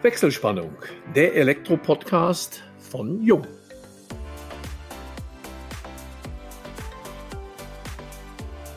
Wechselspannung, 0.00 0.76
der 1.16 1.34
Elektro-Podcast 1.34 2.62
von 2.78 3.20
Jung. 3.20 3.44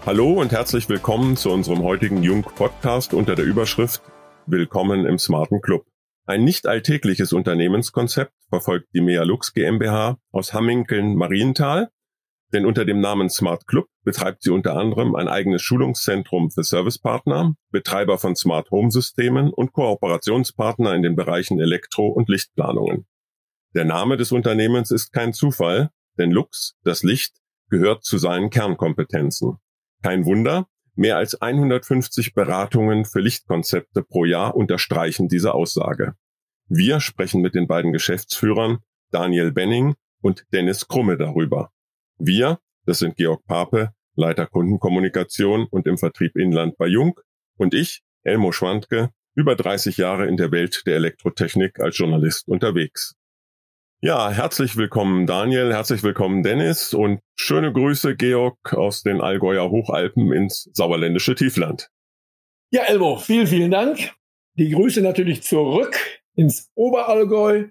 Hallo 0.04 0.42
und 0.42 0.52
herzlich 0.52 0.90
willkommen 0.90 1.38
zu 1.38 1.52
unserem 1.52 1.84
heutigen 1.84 2.24
Jung-Podcast 2.24 3.14
unter 3.14 3.36
der 3.36 3.46
Überschrift 3.46 4.02
Willkommen 4.48 5.06
im 5.06 5.20
smarten 5.20 5.62
Club. 5.62 5.86
Ein 6.26 6.44
nicht 6.44 6.66
alltägliches 6.66 7.34
Unternehmenskonzept 7.34 8.34
verfolgt 8.50 8.88
die 8.96 9.02
Mealux 9.02 9.54
GmbH 9.54 10.18
aus 10.32 10.56
Hamminkeln 10.56 11.16
Marienthal 11.16 11.92
denn 12.54 12.66
unter 12.66 12.86
dem 12.86 13.00
Namen 13.00 13.30
Smart 13.30 13.68
Club 13.68 13.88
betreibt 14.04 14.44
sie 14.44 14.52
unter 14.52 14.76
anderem 14.76 15.16
ein 15.16 15.28
eigenes 15.28 15.62
Schulungszentrum 15.62 16.52
für 16.52 16.64
Servicepartner, 16.64 17.56
Betreiber 17.72 18.18
von 18.18 18.36
Smart 18.36 18.70
Home 18.72 18.92
Systemen 18.92 19.52
und 19.52 19.74
Kooperationspartner 19.74 20.94
in 20.94 21.04
den 21.04 21.16
Bereichen 21.16 21.60
Elektro- 21.60 22.10
und 22.10 22.30
Lichtplanungen. 22.30 23.06
Der 23.74 23.86
Name 23.86 24.18
des 24.18 24.32
Unternehmens 24.32 24.92
ist 24.92 25.14
kein 25.14 25.34
Zufall, 25.34 25.92
denn 26.18 26.32
Lux, 26.32 26.76
das 26.84 27.04
Licht, 27.04 27.38
gehört 27.70 28.04
zu 28.04 28.18
seinen 28.18 28.50
Kernkompetenzen. 28.50 29.58
Kein 30.04 30.26
Wunder, 30.26 30.68
mehr 30.96 31.18
als 31.18 31.42
150 31.42 32.34
Beratungen 32.34 33.06
für 33.06 33.22
Lichtkonzepte 33.22 34.04
pro 34.04 34.26
Jahr 34.26 34.56
unterstreichen 34.56 35.30
diese 35.30 35.54
Aussage. 35.54 36.16
Wir 36.68 37.00
sprechen 37.00 37.42
mit 37.42 37.56
den 37.56 37.68
beiden 37.68 37.94
Geschäftsführern 37.94 38.80
Daniel 39.12 39.52
Benning 39.52 39.96
und 40.22 40.46
Dennis 40.52 40.88
Krumme 40.88 41.18
darüber. 41.18 41.72
Wir, 42.24 42.60
das 42.86 43.00
sind 43.00 43.16
Georg 43.16 43.44
Pape, 43.48 43.96
Leiter 44.16 44.46
Kundenkommunikation 44.46 45.66
und 45.66 45.88
im 45.88 45.98
Vertrieb 45.98 46.36
Inland 46.36 46.78
bei 46.78 46.86
Jung 46.86 47.20
und 47.58 47.74
ich, 47.74 48.04
Elmo 48.22 48.52
Schwandke, 48.52 49.10
über 49.34 49.56
30 49.56 49.98
Jahre 49.98 50.28
in 50.28 50.38
der 50.38 50.52
Welt 50.52 50.84
der 50.86 50.98
Elektrotechnik 50.98 51.80
als 51.80 51.98
Journalist 51.98 52.48
unterwegs. 52.48 53.16
Ja, 54.02 54.30
herzlich 54.30 54.78
willkommen 54.78 55.26
Daniel, 55.26 55.74
herzlich 55.74 56.04
willkommen 56.04 56.44
Dennis 56.44 56.94
und 56.94 57.22
schöne 57.36 57.74
Grüße 57.74 58.16
Georg 58.16 58.72
aus 58.72 59.02
den 59.02 59.20
Allgäuer 59.20 59.72
Hochalpen 59.72 60.32
ins 60.32 60.70
sauerländische 60.74 61.34
Tiefland. 61.34 61.90
Ja, 62.70 62.84
Elmo, 62.84 63.18
vielen, 63.18 63.48
vielen 63.48 63.72
Dank. 63.72 64.14
Die 64.60 64.70
Grüße 64.70 65.02
natürlich 65.02 65.42
zurück 65.42 65.98
ins 66.36 66.70
Oberallgäu 66.76 67.70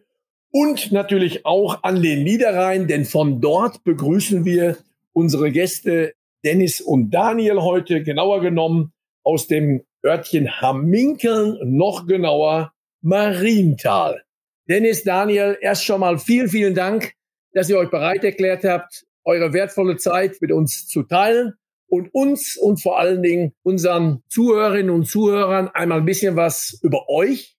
und 0.50 0.92
natürlich 0.92 1.46
auch 1.46 1.82
an 1.82 2.02
den 2.02 2.24
Niederrhein, 2.24 2.86
denn 2.86 3.04
von 3.04 3.40
dort 3.40 3.84
begrüßen 3.84 4.44
wir 4.44 4.78
unsere 5.12 5.50
Gäste 5.50 6.14
Dennis 6.44 6.80
und 6.80 7.10
Daniel 7.10 7.60
heute, 7.60 8.02
genauer 8.02 8.40
genommen 8.40 8.92
aus 9.22 9.46
dem 9.46 9.82
Örtchen 10.04 10.60
Hamminkeln, 10.60 11.58
noch 11.62 12.06
genauer 12.06 12.72
Marienthal. 13.02 14.22
Dennis, 14.68 15.04
Daniel, 15.04 15.58
erst 15.60 15.84
schon 15.84 16.00
mal 16.00 16.18
vielen, 16.18 16.48
vielen 16.48 16.74
Dank, 16.74 17.12
dass 17.52 17.68
ihr 17.68 17.78
euch 17.78 17.90
bereit 17.90 18.24
erklärt 18.24 18.64
habt, 18.64 19.04
eure 19.24 19.52
wertvolle 19.52 19.96
Zeit 19.96 20.36
mit 20.40 20.52
uns 20.52 20.86
zu 20.86 21.02
teilen 21.02 21.54
und 21.88 22.14
uns 22.14 22.56
und 22.56 22.80
vor 22.80 22.98
allen 22.98 23.22
Dingen 23.22 23.52
unseren 23.62 24.22
Zuhörerinnen 24.28 24.90
und 24.90 25.06
Zuhörern 25.06 25.68
einmal 25.68 25.98
ein 25.98 26.06
bisschen 26.06 26.36
was 26.36 26.78
über 26.82 27.08
euch 27.08 27.56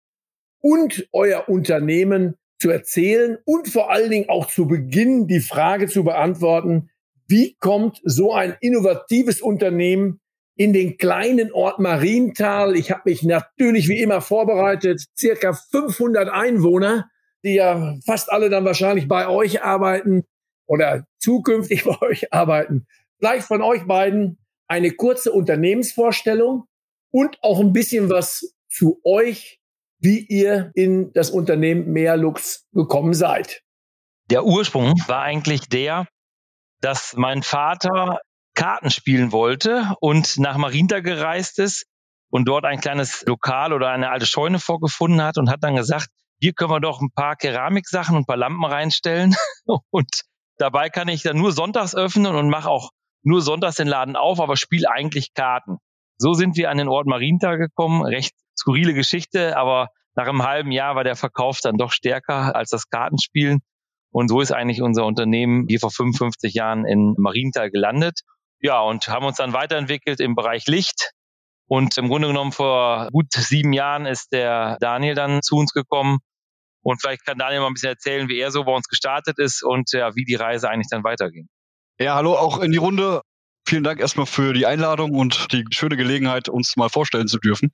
und 0.60 1.08
euer 1.12 1.50
Unternehmen 1.50 2.36
zu 2.62 2.70
erzählen 2.70 3.40
und 3.44 3.68
vor 3.68 3.92
allen 3.92 4.12
Dingen 4.12 4.30
auch 4.30 4.46
zu 4.46 4.68
Beginn 4.68 5.28
die 5.28 5.40
Frage 5.40 5.88
zu 5.88 6.04
beantworten, 6.04 6.90
wie 7.28 7.56
kommt 7.60 8.00
so 8.04 8.34
ein 8.34 8.56
innovatives 8.62 9.42
Unternehmen 9.42 10.20
in 10.56 10.72
den 10.72 10.98
kleinen 10.98 11.52
Ort 11.52 11.80
Marienthal? 11.80 12.76
Ich 12.76 12.92
habe 12.92 13.02
mich 13.06 13.24
natürlich 13.24 13.88
wie 13.88 14.00
immer 14.00 14.22
vorbereitet, 14.22 15.04
circa 15.18 15.54
500 15.54 16.30
Einwohner, 16.30 17.10
die 17.44 17.56
ja 17.56 17.96
fast 18.06 18.32
alle 18.32 18.50
dann 18.50 18.66
wahrscheinlich 18.66 19.08
bei 19.08 19.28
euch 19.28 19.64
arbeiten 19.64 20.24
oder 20.68 21.08
zukünftig 21.18 21.84
bei 21.86 22.00
euch 22.02 22.32
arbeiten. 22.32 22.86
Vielleicht 23.18 23.48
von 23.48 23.64
euch 23.64 23.88
beiden 23.88 24.38
eine 24.68 24.92
kurze 24.92 25.32
Unternehmensvorstellung 25.32 26.66
und 27.10 27.40
auch 27.42 27.60
ein 27.60 27.74
bisschen 27.74 28.10
was 28.10 28.54
zu 28.70 29.02
euch 29.04 29.61
wie 30.02 30.20
ihr 30.20 30.72
in 30.74 31.14
das 31.14 31.30
Unternehmen 31.30 31.92
Mehrlux 31.94 32.66
gekommen 32.74 33.14
seid. 33.14 33.62
Der 34.30 34.46
Ursprung 34.46 34.96
war 35.08 35.22
eigentlich 35.22 35.70
der, 35.70 36.08
dass 36.82 37.14
mein 37.16 37.44
Vater 37.44 38.20
Karten 38.56 38.90
spielen 38.90 39.32
wollte 39.32 39.96
und 40.00 40.38
nach 40.40 40.58
Marinta 40.58 41.00
gereist 41.00 41.60
ist 41.60 41.86
und 42.30 42.46
dort 42.48 42.66
ein 42.66 42.82
kleines 42.82 43.24
Lokal 43.26 43.74
oder 43.74 43.90
eine 43.92 44.10
alte 44.10 44.26
Scheune 44.26 44.60
vorgefunden 44.60 45.22
hat 45.22 45.38
und 45.38 45.50
hat 45.50 45.64
dann 45.64 45.76
gesagt, 45.76 46.08
hier 46.40 46.54
können 46.54 46.72
wir 46.72 46.80
doch 46.80 47.02
ein 47.02 47.12
paar 47.12 47.36
Keramiksachen 47.36 48.16
und 48.16 48.24
ein 48.24 48.26
paar 48.26 48.38
Lampen 48.38 48.66
reinstellen 48.66 49.36
und 49.92 50.22
dabei 50.58 50.90
kann 50.90 51.08
ich 51.08 51.22
dann 51.22 51.38
nur 51.38 51.52
sonntags 51.52 51.96
öffnen 51.96 52.36
und 52.36 52.50
mache 52.50 52.70
auch 52.70 52.90
nur 53.24 53.42
sonntags 53.42 53.76
den 53.76 53.88
Laden 53.88 54.16
auf, 54.16 54.40
aber 54.40 54.58
spiele 54.58 54.90
eigentlich 54.90 55.34
Karten. 55.34 55.78
So 56.18 56.34
sind 56.34 56.58
wir 56.58 56.72
an 56.72 56.78
den 56.78 56.88
Ort 56.88 57.06
Marienthal 57.06 57.58
gekommen, 57.58 58.04
recht 58.04 58.34
skurrile 58.58 58.94
Geschichte, 58.94 59.58
aber 59.58 59.90
nach 60.16 60.28
einem 60.28 60.44
halben 60.44 60.72
Jahr 60.72 60.96
war 60.96 61.04
der 61.04 61.16
Verkauf 61.16 61.60
dann 61.62 61.78
doch 61.78 61.92
stärker 61.92 62.56
als 62.56 62.70
das 62.70 62.90
Kartenspielen. 62.90 63.60
Und 64.12 64.28
so 64.28 64.42
ist 64.42 64.52
eigentlich 64.52 64.82
unser 64.82 65.06
Unternehmen 65.06 65.66
hier 65.70 65.80
vor 65.80 65.92
55 65.92 66.54
Jahren 66.54 66.86
in 66.86 67.16
Marienthal 67.18 67.72
gelandet. 67.72 68.22
Ja, 68.60 68.82
und 68.82 69.08
haben 69.08 69.26
uns 69.26 69.38
dann 69.38 69.54
weiterentwickelt 69.54 70.20
im 70.20 70.36
Bereich 70.36 70.68
Licht. 70.68 71.12
Und 71.68 71.98
im 71.98 72.10
Grunde 72.10 72.28
genommen 72.28 72.52
vor 72.52 73.08
gut 73.14 73.32
sieben 73.32 73.72
Jahren 73.72 74.06
ist 74.06 74.34
der 74.34 74.78
Daniel 74.82 75.16
dann 75.16 75.42
zu 75.42 75.56
uns 75.56 75.72
gekommen. 75.72 76.20
Und 76.84 77.00
vielleicht 77.00 77.26
kann 77.26 77.38
Daniel 77.38 77.62
mal 77.62 77.68
ein 77.68 77.74
bisschen 77.74 77.92
erzählen, 77.92 78.28
wie 78.28 78.40
er 78.40 78.52
so 78.52 78.66
bei 78.66 78.74
uns 78.74 78.88
gestartet 78.88 79.40
ist 79.40 79.64
und 79.64 79.94
ja, 79.94 80.14
wie 80.16 80.26
die 80.26 80.36
Reise 80.36 80.70
eigentlich 80.70 80.90
dann 80.90 81.06
weiterging. 81.06 81.48
Ja, 81.98 82.16
hallo 82.16 82.34
auch 82.34 82.60
in 82.60 82.72
die 82.72 82.80
Runde. 82.80 83.22
Vielen 83.66 83.84
Dank 83.84 84.02
erstmal 84.02 84.26
für 84.26 84.52
die 84.52 84.66
Einladung 84.66 85.12
und 85.12 85.54
die 85.54 85.64
schöne 85.70 85.96
Gelegenheit, 85.96 86.50
uns 86.50 86.76
mal 86.76 86.90
vorstellen 86.90 87.28
zu 87.28 87.40
dürfen 87.40 87.72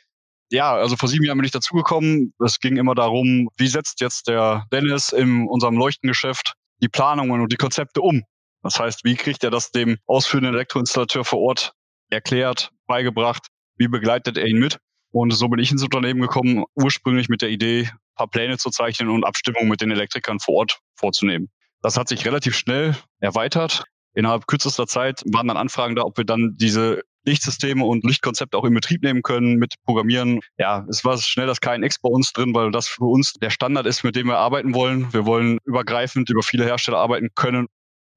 ja, 0.49 0.73
also 0.75 0.95
vor 0.95 1.09
sieben 1.09 1.25
Jahren 1.25 1.37
bin 1.37 1.45
ich 1.45 1.51
dazugekommen. 1.51 2.33
Es 2.43 2.59
ging 2.59 2.77
immer 2.77 2.95
darum, 2.95 3.49
wie 3.57 3.67
setzt 3.67 4.01
jetzt 4.01 4.27
der 4.27 4.65
Dennis 4.71 5.09
in 5.09 5.47
unserem 5.47 5.77
Leuchtengeschäft 5.77 6.53
die 6.81 6.89
Planungen 6.89 7.41
und 7.41 7.51
die 7.51 7.57
Konzepte 7.57 8.01
um? 8.01 8.23
Das 8.63 8.79
heißt, 8.79 9.03
wie 9.03 9.15
kriegt 9.15 9.43
er 9.43 9.51
das 9.51 9.71
dem 9.71 9.97
ausführenden 10.05 10.53
Elektroinstallateur 10.53 11.23
vor 11.23 11.39
Ort 11.39 11.73
erklärt, 12.09 12.71
beigebracht? 12.87 13.47
Wie 13.77 13.87
begleitet 13.87 14.37
er 14.37 14.45
ihn 14.45 14.59
mit? 14.59 14.79
Und 15.11 15.31
so 15.31 15.47
bin 15.47 15.59
ich 15.59 15.71
ins 15.71 15.83
Unternehmen 15.83 16.21
gekommen, 16.21 16.65
ursprünglich 16.75 17.29
mit 17.29 17.41
der 17.41 17.49
Idee, 17.49 17.89
paar 18.15 18.27
Pläne 18.27 18.57
zu 18.57 18.69
zeichnen 18.69 19.09
und 19.09 19.23
Abstimmungen 19.23 19.69
mit 19.69 19.81
den 19.81 19.91
Elektrikern 19.91 20.39
vor 20.39 20.55
Ort 20.55 20.79
vorzunehmen. 20.95 21.49
Das 21.81 21.97
hat 21.97 22.07
sich 22.09 22.25
relativ 22.25 22.55
schnell 22.55 22.95
erweitert. 23.19 23.85
Innerhalb 24.13 24.47
kürzester 24.47 24.87
Zeit 24.87 25.21
waren 25.25 25.47
dann 25.47 25.57
Anfragen 25.57 25.95
da, 25.95 26.03
ob 26.03 26.17
wir 26.17 26.25
dann 26.25 26.55
diese 26.57 27.03
Lichtsysteme 27.27 27.85
und 27.85 28.03
Lichtkonzepte 28.03 28.57
auch 28.57 28.65
in 28.65 28.73
Betrieb 28.73 29.03
nehmen 29.03 29.21
können 29.21 29.57
mit 29.57 29.75
Programmieren. 29.85 30.39
Ja, 30.57 30.85
es 30.89 31.05
war 31.05 31.17
schnell 31.17 31.45
das 31.45 31.61
KNX 31.61 31.99
bei 31.99 32.09
uns 32.09 32.33
drin, 32.33 32.55
weil 32.55 32.71
das 32.71 32.87
für 32.87 33.05
uns 33.05 33.33
der 33.33 33.49
Standard 33.49 33.85
ist, 33.85 34.03
mit 34.03 34.15
dem 34.15 34.27
wir 34.27 34.37
arbeiten 34.37 34.73
wollen. 34.73 35.13
Wir 35.13 35.25
wollen 35.25 35.59
übergreifend 35.65 36.29
über 36.29 36.41
viele 36.41 36.65
Hersteller 36.65 36.97
arbeiten 36.97 37.29
können. 37.35 37.67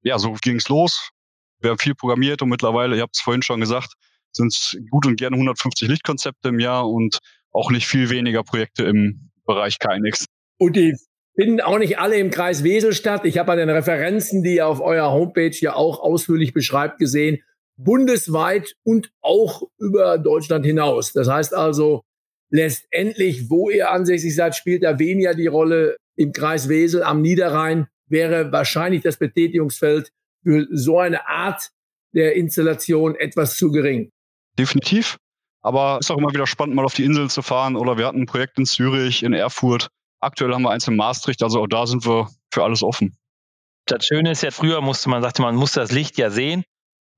Ja, 0.03 0.17
so 0.17 0.33
ging 0.41 0.55
es 0.55 0.69
los. 0.69 1.11
Wir 1.59 1.71
haben 1.71 1.77
viel 1.77 1.93
programmiert 1.93 2.41
und 2.41 2.49
mittlerweile, 2.49 2.95
ihr 2.95 3.03
habt 3.03 3.15
es 3.15 3.21
vorhin 3.21 3.43
schon 3.43 3.59
gesagt, 3.59 3.93
sind 4.31 4.47
es 4.47 4.77
gut 4.89 5.05
und 5.05 5.17
gerne 5.17 5.35
150 5.35 5.87
Lichtkonzepte 5.89 6.49
im 6.49 6.59
Jahr 6.59 6.89
und 6.89 7.19
auch 7.51 7.69
nicht 7.69 7.85
viel 7.85 8.09
weniger 8.09 8.43
Projekte 8.43 8.83
im 8.83 9.29
Bereich 9.45 9.77
KNX. 9.77 10.25
Und 10.57 10.75
die 10.75 10.95
finden 11.35 11.61
auch 11.61 11.77
nicht 11.77 11.99
alle 11.99 12.17
im 12.17 12.31
Kreis 12.31 12.63
Wesel 12.63 12.93
statt. 12.93 13.25
Ich 13.25 13.37
habe 13.37 13.51
an 13.51 13.57
den 13.57 13.69
Referenzen, 13.69 14.43
die 14.43 14.55
ihr 14.55 14.67
auf 14.67 14.79
eurer 14.79 15.11
Homepage 15.11 15.55
ja 15.59 15.75
auch 15.75 15.99
ausführlich 15.99 16.53
beschreibt, 16.53 16.97
gesehen, 16.97 17.41
bundesweit 17.83 18.75
und 18.83 19.11
auch 19.21 19.63
über 19.77 20.17
Deutschland 20.17 20.65
hinaus. 20.65 21.13
Das 21.13 21.27
heißt 21.27 21.53
also, 21.53 22.03
letztendlich, 22.49 23.49
wo 23.49 23.69
ihr 23.69 23.91
ansässig 23.91 24.35
seid, 24.35 24.55
spielt 24.55 24.83
da 24.83 24.99
weniger 24.99 25.33
die 25.33 25.47
Rolle. 25.47 25.97
Im 26.15 26.33
Kreis 26.33 26.69
Wesel 26.69 27.03
am 27.03 27.21
Niederrhein 27.21 27.87
wäre 28.07 28.51
wahrscheinlich 28.51 29.01
das 29.01 29.17
Betätigungsfeld 29.17 30.11
für 30.43 30.67
so 30.71 30.99
eine 30.99 31.27
Art 31.27 31.69
der 32.13 32.35
Installation 32.35 33.15
etwas 33.15 33.55
zu 33.55 33.71
gering. 33.71 34.09
Definitiv. 34.59 35.17
Aber 35.61 35.99
es 35.99 36.07
ist 36.07 36.11
auch 36.11 36.17
immer 36.17 36.31
wieder 36.31 36.47
spannend, 36.47 36.75
mal 36.75 36.85
auf 36.85 36.95
die 36.95 37.05
Insel 37.05 37.29
zu 37.29 37.41
fahren. 37.41 37.75
Oder 37.75 37.97
wir 37.97 38.07
hatten 38.07 38.21
ein 38.21 38.25
Projekt 38.25 38.57
in 38.57 38.65
Zürich, 38.65 39.23
in 39.23 39.33
Erfurt. 39.33 39.89
Aktuell 40.19 40.53
haben 40.53 40.63
wir 40.63 40.71
eins 40.71 40.87
in 40.87 40.95
Maastricht. 40.95 41.41
Also 41.43 41.61
auch 41.61 41.67
da 41.67 41.87
sind 41.87 42.05
wir 42.05 42.29
für 42.51 42.63
alles 42.63 42.83
offen. 42.83 43.15
Das 43.85 44.05
Schöne 44.05 44.31
ist 44.31 44.43
ja, 44.43 44.51
früher 44.51 44.81
musste 44.81 45.09
man, 45.09 45.21
sagte 45.21 45.41
man, 45.41 45.55
musste 45.55 45.79
das 45.79 45.91
Licht 45.91 46.17
ja 46.17 46.29
sehen. 46.29 46.63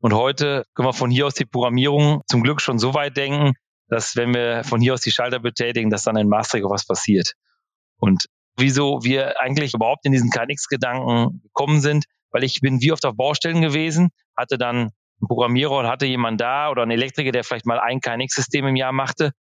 Und 0.04 0.14
heute 0.14 0.66
können 0.76 0.90
wir 0.90 0.94
von 0.94 1.10
hier 1.10 1.28
aus 1.28 1.34
die 1.34 1.46
Programmierung 1.46 2.24
zum 2.28 2.44
Glück 2.44 2.60
schon 2.60 2.78
so 2.78 2.94
weit 2.94 3.16
denken, 3.16 3.54
dass 3.88 4.18
wenn 4.18 4.34
wir 4.34 4.66
von 4.66 4.82
hier 4.82 4.96
aus 4.96 5.00
die 5.00 5.12
Schalter 5.12 5.40
betätigen, 5.40 5.90
dass 5.90 6.04
dann 6.04 6.18
in 6.18 6.28
Maastricht 6.28 6.66
auch 6.66 6.72
was 6.72 6.86
passiert. 6.86 7.36
Und 8.00 8.26
wieso 8.58 9.00
wir 9.04 9.40
eigentlich 9.40 9.74
überhaupt 9.74 10.06
in 10.06 10.12
diesen 10.12 10.30
KNX-Gedanken 10.30 11.42
gekommen 11.44 11.80
sind, 11.80 12.04
weil 12.32 12.44
ich 12.44 12.60
bin 12.60 12.82
wie 12.82 12.92
oft 12.92 13.06
auf 13.06 13.16
Baustellen 13.16 13.62
gewesen, 13.62 14.10
hatte 14.36 14.58
dann 14.58 14.76
einen 14.76 15.28
Programmierer 15.30 15.78
und 15.78 15.88
hatte 15.88 16.06
jemand 16.06 16.42
da 16.42 16.70
oder 16.70 16.82
einen 16.82 16.92
Elektriker, 16.92 17.32
der 17.32 17.46
vielleicht 17.46 17.66
mal 17.66 17.80
ein 17.80 18.02
KNX-System 18.02 18.68
im 18.68 18.76
Jahr 18.76 18.92
machte. 18.92 19.32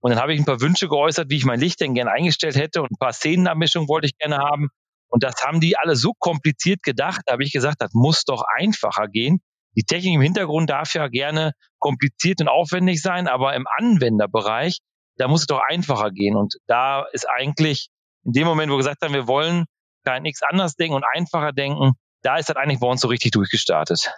Und 0.00 0.10
dann 0.10 0.20
habe 0.20 0.34
ich 0.34 0.38
ein 0.38 0.44
paar 0.44 0.60
Wünsche 0.60 0.88
geäußert, 0.88 1.30
wie 1.30 1.36
ich 1.36 1.46
mein 1.46 1.60
Licht 1.60 1.80
denn 1.80 1.94
gerne 1.94 2.10
eingestellt 2.10 2.56
hätte 2.56 2.82
und 2.82 2.90
ein 2.90 2.98
paar 2.98 3.14
Szenenabmischungen 3.14 3.88
wollte 3.88 4.06
ich 4.08 4.18
gerne 4.18 4.36
haben. 4.36 4.68
Und 5.08 5.22
das 5.24 5.42
haben 5.42 5.60
die 5.60 5.78
alle 5.78 5.96
so 5.96 6.12
kompliziert 6.18 6.82
gedacht. 6.82 7.22
Da 7.24 7.32
habe 7.32 7.42
ich 7.42 7.52
gesagt, 7.52 7.76
das 7.80 7.94
muss 7.94 8.24
doch 8.24 8.44
einfacher 8.58 9.08
gehen. 9.08 9.40
Die 9.76 9.84
Technik 9.84 10.14
im 10.14 10.20
Hintergrund 10.20 10.70
darf 10.70 10.94
ja 10.94 11.08
gerne 11.08 11.52
kompliziert 11.78 12.40
und 12.40 12.48
aufwendig 12.48 13.02
sein, 13.02 13.28
aber 13.28 13.54
im 13.54 13.66
Anwenderbereich, 13.78 14.78
da 15.16 15.28
muss 15.28 15.42
es 15.42 15.46
doch 15.46 15.60
einfacher 15.68 16.10
gehen. 16.10 16.36
Und 16.36 16.56
da 16.66 17.04
ist 17.12 17.28
eigentlich 17.28 17.88
in 18.24 18.32
dem 18.32 18.46
Moment, 18.46 18.70
wo 18.70 18.74
wir 18.74 18.78
gesagt 18.78 19.02
haben, 19.02 19.14
wir 19.14 19.26
wollen 19.26 19.64
KNX 20.04 20.42
anders 20.42 20.76
denken 20.76 20.94
und 20.94 21.04
einfacher 21.14 21.52
denken, 21.52 21.92
da 22.22 22.36
ist 22.36 22.48
das 22.48 22.56
eigentlich 22.56 22.80
bei 22.80 22.86
uns 22.86 23.00
so 23.00 23.08
richtig 23.08 23.32
durchgestartet. 23.32 24.12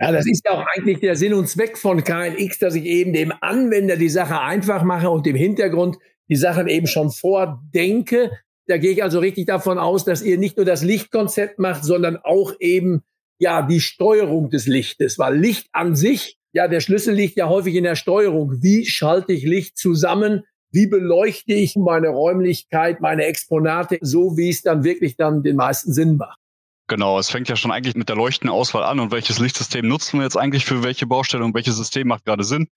Ja, 0.00 0.10
das 0.10 0.26
ist 0.26 0.44
ja 0.44 0.52
auch 0.52 0.66
eigentlich 0.74 1.00
der 1.00 1.16
Sinn 1.16 1.34
und 1.34 1.48
Zweck 1.48 1.78
von 1.78 2.02
KNX, 2.02 2.58
dass 2.58 2.74
ich 2.74 2.84
eben 2.84 3.12
dem 3.12 3.32
Anwender 3.40 3.96
die 3.96 4.08
Sache 4.08 4.40
einfach 4.40 4.82
mache 4.82 5.08
und 5.08 5.26
im 5.26 5.36
Hintergrund 5.36 5.98
die 6.28 6.36
Sachen 6.36 6.68
eben 6.68 6.86
schon 6.86 7.10
vordenke. 7.10 8.32
Da 8.66 8.78
gehe 8.78 8.92
ich 8.92 9.02
also 9.02 9.20
richtig 9.20 9.46
davon 9.46 9.78
aus, 9.78 10.04
dass 10.04 10.22
ihr 10.22 10.38
nicht 10.38 10.56
nur 10.56 10.66
das 10.66 10.82
Lichtkonzept 10.82 11.58
macht, 11.58 11.84
sondern 11.84 12.16
auch 12.16 12.52
eben 12.58 13.04
ja 13.38 13.62
die 13.62 13.80
Steuerung 13.80 14.50
des 14.50 14.66
Lichtes, 14.66 15.18
weil 15.18 15.36
Licht 15.36 15.68
an 15.72 15.96
sich, 15.96 16.38
ja, 16.52 16.68
der 16.68 16.80
Schlüssel 16.80 17.14
liegt 17.14 17.36
ja 17.36 17.48
häufig 17.48 17.74
in 17.74 17.84
der 17.84 17.96
Steuerung. 17.96 18.62
Wie 18.62 18.86
schalte 18.86 19.32
ich 19.32 19.44
Licht 19.44 19.76
zusammen? 19.76 20.44
Wie 20.70 20.86
beleuchte 20.86 21.52
ich 21.52 21.76
meine 21.76 22.08
Räumlichkeit, 22.08 23.00
meine 23.00 23.24
Exponate, 23.24 23.98
so 24.00 24.36
wie 24.36 24.50
es 24.50 24.62
dann 24.62 24.84
wirklich 24.84 25.16
dann 25.16 25.42
den 25.42 25.56
meisten 25.56 25.92
Sinn 25.92 26.16
macht? 26.16 26.38
Genau, 26.86 27.18
es 27.18 27.30
fängt 27.30 27.48
ja 27.48 27.56
schon 27.56 27.70
eigentlich 27.70 27.94
mit 27.94 28.08
der 28.08 28.16
Leuchtenauswahl 28.16 28.82
an 28.82 29.00
und 29.00 29.10
welches 29.10 29.38
Lichtsystem 29.38 29.86
nutzen 29.88 30.18
wir 30.18 30.24
jetzt 30.24 30.36
eigentlich 30.36 30.66
für 30.66 30.82
welche 30.82 31.06
Baustelle 31.06 31.44
und 31.44 31.54
welches 31.54 31.76
System 31.76 32.08
macht 32.08 32.24
gerade 32.24 32.44
Sinn. 32.44 32.68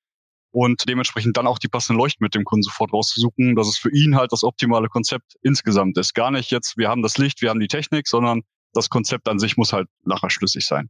Und 0.51 0.87
dementsprechend 0.87 1.35
dann 1.35 1.45
auch 1.45 1.59
die 1.59 1.67
passenden 1.67 1.99
Leuchten 1.99 2.23
mit 2.23 2.33
dem 2.33 2.45
Kunden 2.45 2.63
sofort 2.63 2.93
rauszusuchen, 2.93 3.55
dass 3.55 3.67
es 3.67 3.77
für 3.77 3.91
ihn 3.91 4.15
halt 4.15 4.31
das 4.31 4.43
optimale 4.43 4.87
Konzept 4.87 5.35
insgesamt 5.41 5.97
ist. 5.97 6.13
Gar 6.13 6.31
nicht 6.31 6.51
jetzt, 6.51 6.77
wir 6.77 6.87
haben 6.87 7.01
das 7.01 7.17
Licht, 7.17 7.41
wir 7.41 7.49
haben 7.49 7.59
die 7.59 7.67
Technik, 7.67 8.07
sondern 8.07 8.43
das 8.77 8.89
Konzept 8.89 9.27
an 9.27 9.39
sich 9.39 9.57
muss 9.57 9.73
halt 9.73 9.87
nachher 10.05 10.29
schlüssig 10.29 10.65
sein. 10.65 10.89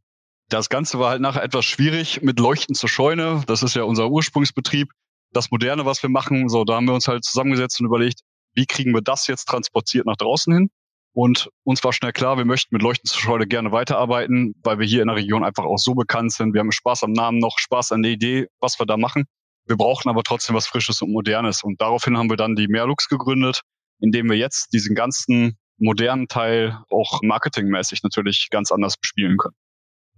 Das 0.49 0.69
Ganze 0.69 0.99
war 0.99 1.09
halt 1.09 1.21
nachher 1.21 1.43
etwas 1.43 1.65
schwierig 1.65 2.21
mit 2.21 2.39
Leuchten 2.39 2.75
zur 2.75 2.89
Scheune. 2.89 3.43
Das 3.47 3.63
ist 3.63 3.75
ja 3.75 3.83
unser 3.83 4.09
Ursprungsbetrieb. 4.09 4.91
Das 5.33 5.51
Moderne, 5.51 5.85
was 5.85 6.01
wir 6.03 6.09
machen, 6.09 6.47
so, 6.47 6.63
da 6.63 6.75
haben 6.75 6.85
wir 6.85 6.93
uns 6.93 7.07
halt 7.07 7.25
zusammengesetzt 7.25 7.79
und 7.81 7.85
überlegt, 7.85 8.21
wie 8.53 8.65
kriegen 8.65 8.93
wir 8.93 9.01
das 9.01 9.27
jetzt 9.27 9.45
transportiert 9.45 10.05
nach 10.05 10.15
draußen 10.15 10.53
hin? 10.53 10.69
Und 11.13 11.49
uns 11.63 11.83
war 11.83 11.93
schnell 11.93 12.13
klar, 12.13 12.37
wir 12.37 12.45
möchten 12.45 12.75
mit 12.75 12.81
Leuchten 12.81 13.09
zur 13.09 13.19
Scheune 13.19 13.47
gerne 13.47 13.71
weiterarbeiten, 13.71 14.53
weil 14.63 14.79
wir 14.79 14.85
hier 14.85 15.01
in 15.01 15.07
der 15.07 15.17
Region 15.17 15.43
einfach 15.43 15.65
auch 15.65 15.79
so 15.79 15.95
bekannt 15.95 16.31
sind. 16.31 16.53
Wir 16.53 16.59
haben 16.59 16.71
Spaß 16.71 17.03
am 17.03 17.11
Namen 17.11 17.39
noch, 17.39 17.57
Spaß 17.57 17.91
an 17.91 18.03
der 18.03 18.11
Idee, 18.11 18.47
was 18.59 18.79
wir 18.79 18.85
da 18.85 18.97
machen. 18.97 19.25
Wir 19.65 19.77
brauchen 19.77 20.09
aber 20.09 20.23
trotzdem 20.23 20.55
was 20.55 20.67
Frisches 20.67 21.01
und 21.01 21.11
Modernes. 21.11 21.63
Und 21.63 21.81
daraufhin 21.81 22.17
haben 22.17 22.29
wir 22.29 22.37
dann 22.37 22.55
die 22.55 22.67
Mehrlux 22.67 23.09
gegründet, 23.09 23.61
indem 23.99 24.29
wir 24.29 24.37
jetzt 24.37 24.73
diesen 24.73 24.95
ganzen 24.95 25.57
modernen 25.77 26.27
Teil 26.27 26.77
auch 26.89 27.21
marketingmäßig 27.21 28.03
natürlich 28.03 28.49
ganz 28.51 28.71
anders 28.71 28.97
bespielen 28.97 29.37
können. 29.37 29.55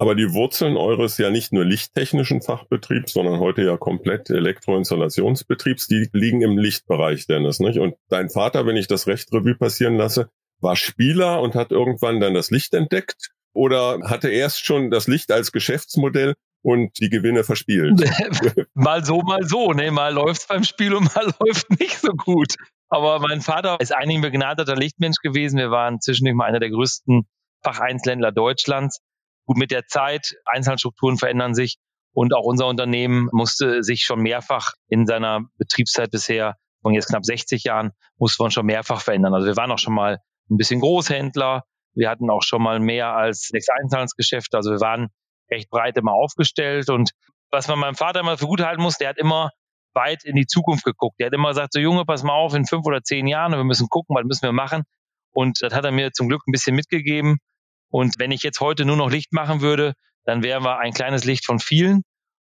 Aber 0.01 0.15
die 0.15 0.31
Wurzeln 0.31 0.77
eures 0.77 1.17
ja 1.17 1.29
nicht 1.29 1.51
nur 1.51 1.65
lichttechnischen 1.65 2.41
Fachbetriebs, 2.41 3.11
sondern 3.11 3.41
heute 3.41 3.63
ja 3.63 3.75
komplett 3.75 4.29
Elektroinstallationsbetriebs, 4.29 5.87
die 5.87 6.07
liegen 6.13 6.41
im 6.41 6.57
Lichtbereich, 6.57 7.27
Dennis, 7.27 7.59
nicht? 7.59 7.79
Und 7.79 7.95
dein 8.07 8.29
Vater, 8.29 8.65
wenn 8.65 8.77
ich 8.77 8.87
das 8.87 9.07
recht 9.07 9.31
Revue 9.33 9.55
passieren 9.55 9.97
lasse, 9.97 10.29
war 10.61 10.77
Spieler 10.77 11.41
und 11.41 11.53
hat 11.53 11.71
irgendwann 11.71 12.21
dann 12.21 12.33
das 12.33 12.49
Licht 12.49 12.73
entdeckt? 12.73 13.31
Oder 13.51 13.99
hatte 14.03 14.29
erst 14.29 14.65
schon 14.65 14.89
das 14.89 15.07
Licht 15.07 15.31
als 15.31 15.51
Geschäftsmodell 15.51 16.35
und 16.61 16.99
die 16.99 17.09
Gewinne 17.09 17.43
verspielt? 17.43 18.01
mal 18.73 19.05
so, 19.05 19.21
mal 19.21 19.43
so. 19.43 19.71
Ne? 19.71 19.91
Mal 19.91 20.13
läuft's 20.13 20.47
beim 20.47 20.63
Spiel 20.63 20.93
und 20.93 21.13
mal 21.15 21.25
läuft 21.39 21.69
nicht 21.79 21.99
so 21.99 22.11
gut. 22.11 22.55
Aber 22.89 23.19
mein 23.19 23.41
Vater 23.41 23.77
ist 23.79 23.95
ein 23.95 24.21
begnadeter 24.21 24.75
Lichtmensch 24.75 25.17
gewesen. 25.21 25.57
Wir 25.57 25.71
waren 25.71 26.01
zwischendurch 26.01 26.35
mal 26.35 26.45
einer 26.45 26.59
der 26.59 26.71
größten 26.71 27.27
Facheinzelhändler 27.63 28.31
Deutschlands. 28.31 28.99
Gut, 29.45 29.57
mit 29.57 29.71
der 29.71 29.85
Zeit, 29.87 30.35
Einzelstrukturen 30.45 31.17
verändern 31.17 31.53
sich 31.53 31.77
und 32.13 32.33
auch 32.33 32.43
unser 32.43 32.67
Unternehmen 32.67 33.29
musste 33.31 33.83
sich 33.83 34.03
schon 34.03 34.21
mehrfach 34.21 34.73
in 34.87 35.05
seiner 35.05 35.41
Betriebszeit 35.57 36.11
bisher 36.11 36.55
von 36.81 36.93
jetzt 36.93 37.07
knapp 37.07 37.25
60 37.25 37.63
Jahren, 37.63 37.91
musste 38.17 38.41
man 38.43 38.51
schon 38.51 38.65
mehrfach 38.65 39.01
verändern. 39.01 39.33
Also 39.33 39.47
wir 39.47 39.57
waren 39.57 39.71
auch 39.71 39.79
schon 39.79 39.93
mal 39.93 40.19
ein 40.49 40.57
bisschen 40.57 40.79
Großhändler. 40.79 41.63
Wir 41.93 42.09
hatten 42.09 42.29
auch 42.29 42.43
schon 42.43 42.61
mal 42.61 42.79
mehr 42.79 43.15
als 43.15 43.47
sechs 43.47 43.67
Einzelhandelsgeschäfte. 43.69 44.57
Also 44.57 44.71
wir 44.71 44.79
waren 44.79 45.09
recht 45.51 45.69
breit 45.69 45.97
immer 45.97 46.13
aufgestellt. 46.13 46.89
Und 46.89 47.11
was 47.51 47.67
man 47.67 47.79
meinem 47.79 47.95
Vater 47.95 48.19
immer 48.21 48.37
für 48.37 48.45
gut 48.45 48.61
halten 48.61 48.81
muss, 48.81 48.97
der 48.97 49.09
hat 49.09 49.17
immer 49.17 49.51
weit 49.93 50.23
in 50.23 50.35
die 50.35 50.45
Zukunft 50.45 50.83
geguckt. 50.83 51.19
Der 51.19 51.27
hat 51.27 51.33
immer 51.33 51.49
gesagt, 51.49 51.73
so 51.73 51.79
Junge, 51.79 52.05
pass 52.05 52.23
mal 52.23 52.33
auf, 52.33 52.53
in 52.53 52.65
fünf 52.65 52.85
oder 52.85 53.01
zehn 53.01 53.27
Jahren, 53.27 53.51
wir 53.51 53.63
müssen 53.63 53.87
gucken, 53.89 54.15
was 54.15 54.25
müssen 54.25 54.43
wir 54.43 54.51
machen. 54.51 54.83
Und 55.31 55.61
das 55.61 55.73
hat 55.73 55.85
er 55.85 55.91
mir 55.91 56.11
zum 56.11 56.27
Glück 56.27 56.43
ein 56.47 56.51
bisschen 56.51 56.75
mitgegeben. 56.75 57.37
Und 57.91 58.15
wenn 58.19 58.31
ich 58.31 58.43
jetzt 58.43 58.59
heute 58.59 58.85
nur 58.85 58.97
noch 58.97 59.09
Licht 59.09 59.33
machen 59.33 59.61
würde, 59.61 59.93
dann 60.25 60.43
wären 60.43 60.63
wir 60.63 60.77
ein 60.77 60.93
kleines 60.93 61.25
Licht 61.25 61.45
von 61.45 61.59
vielen. 61.59 62.03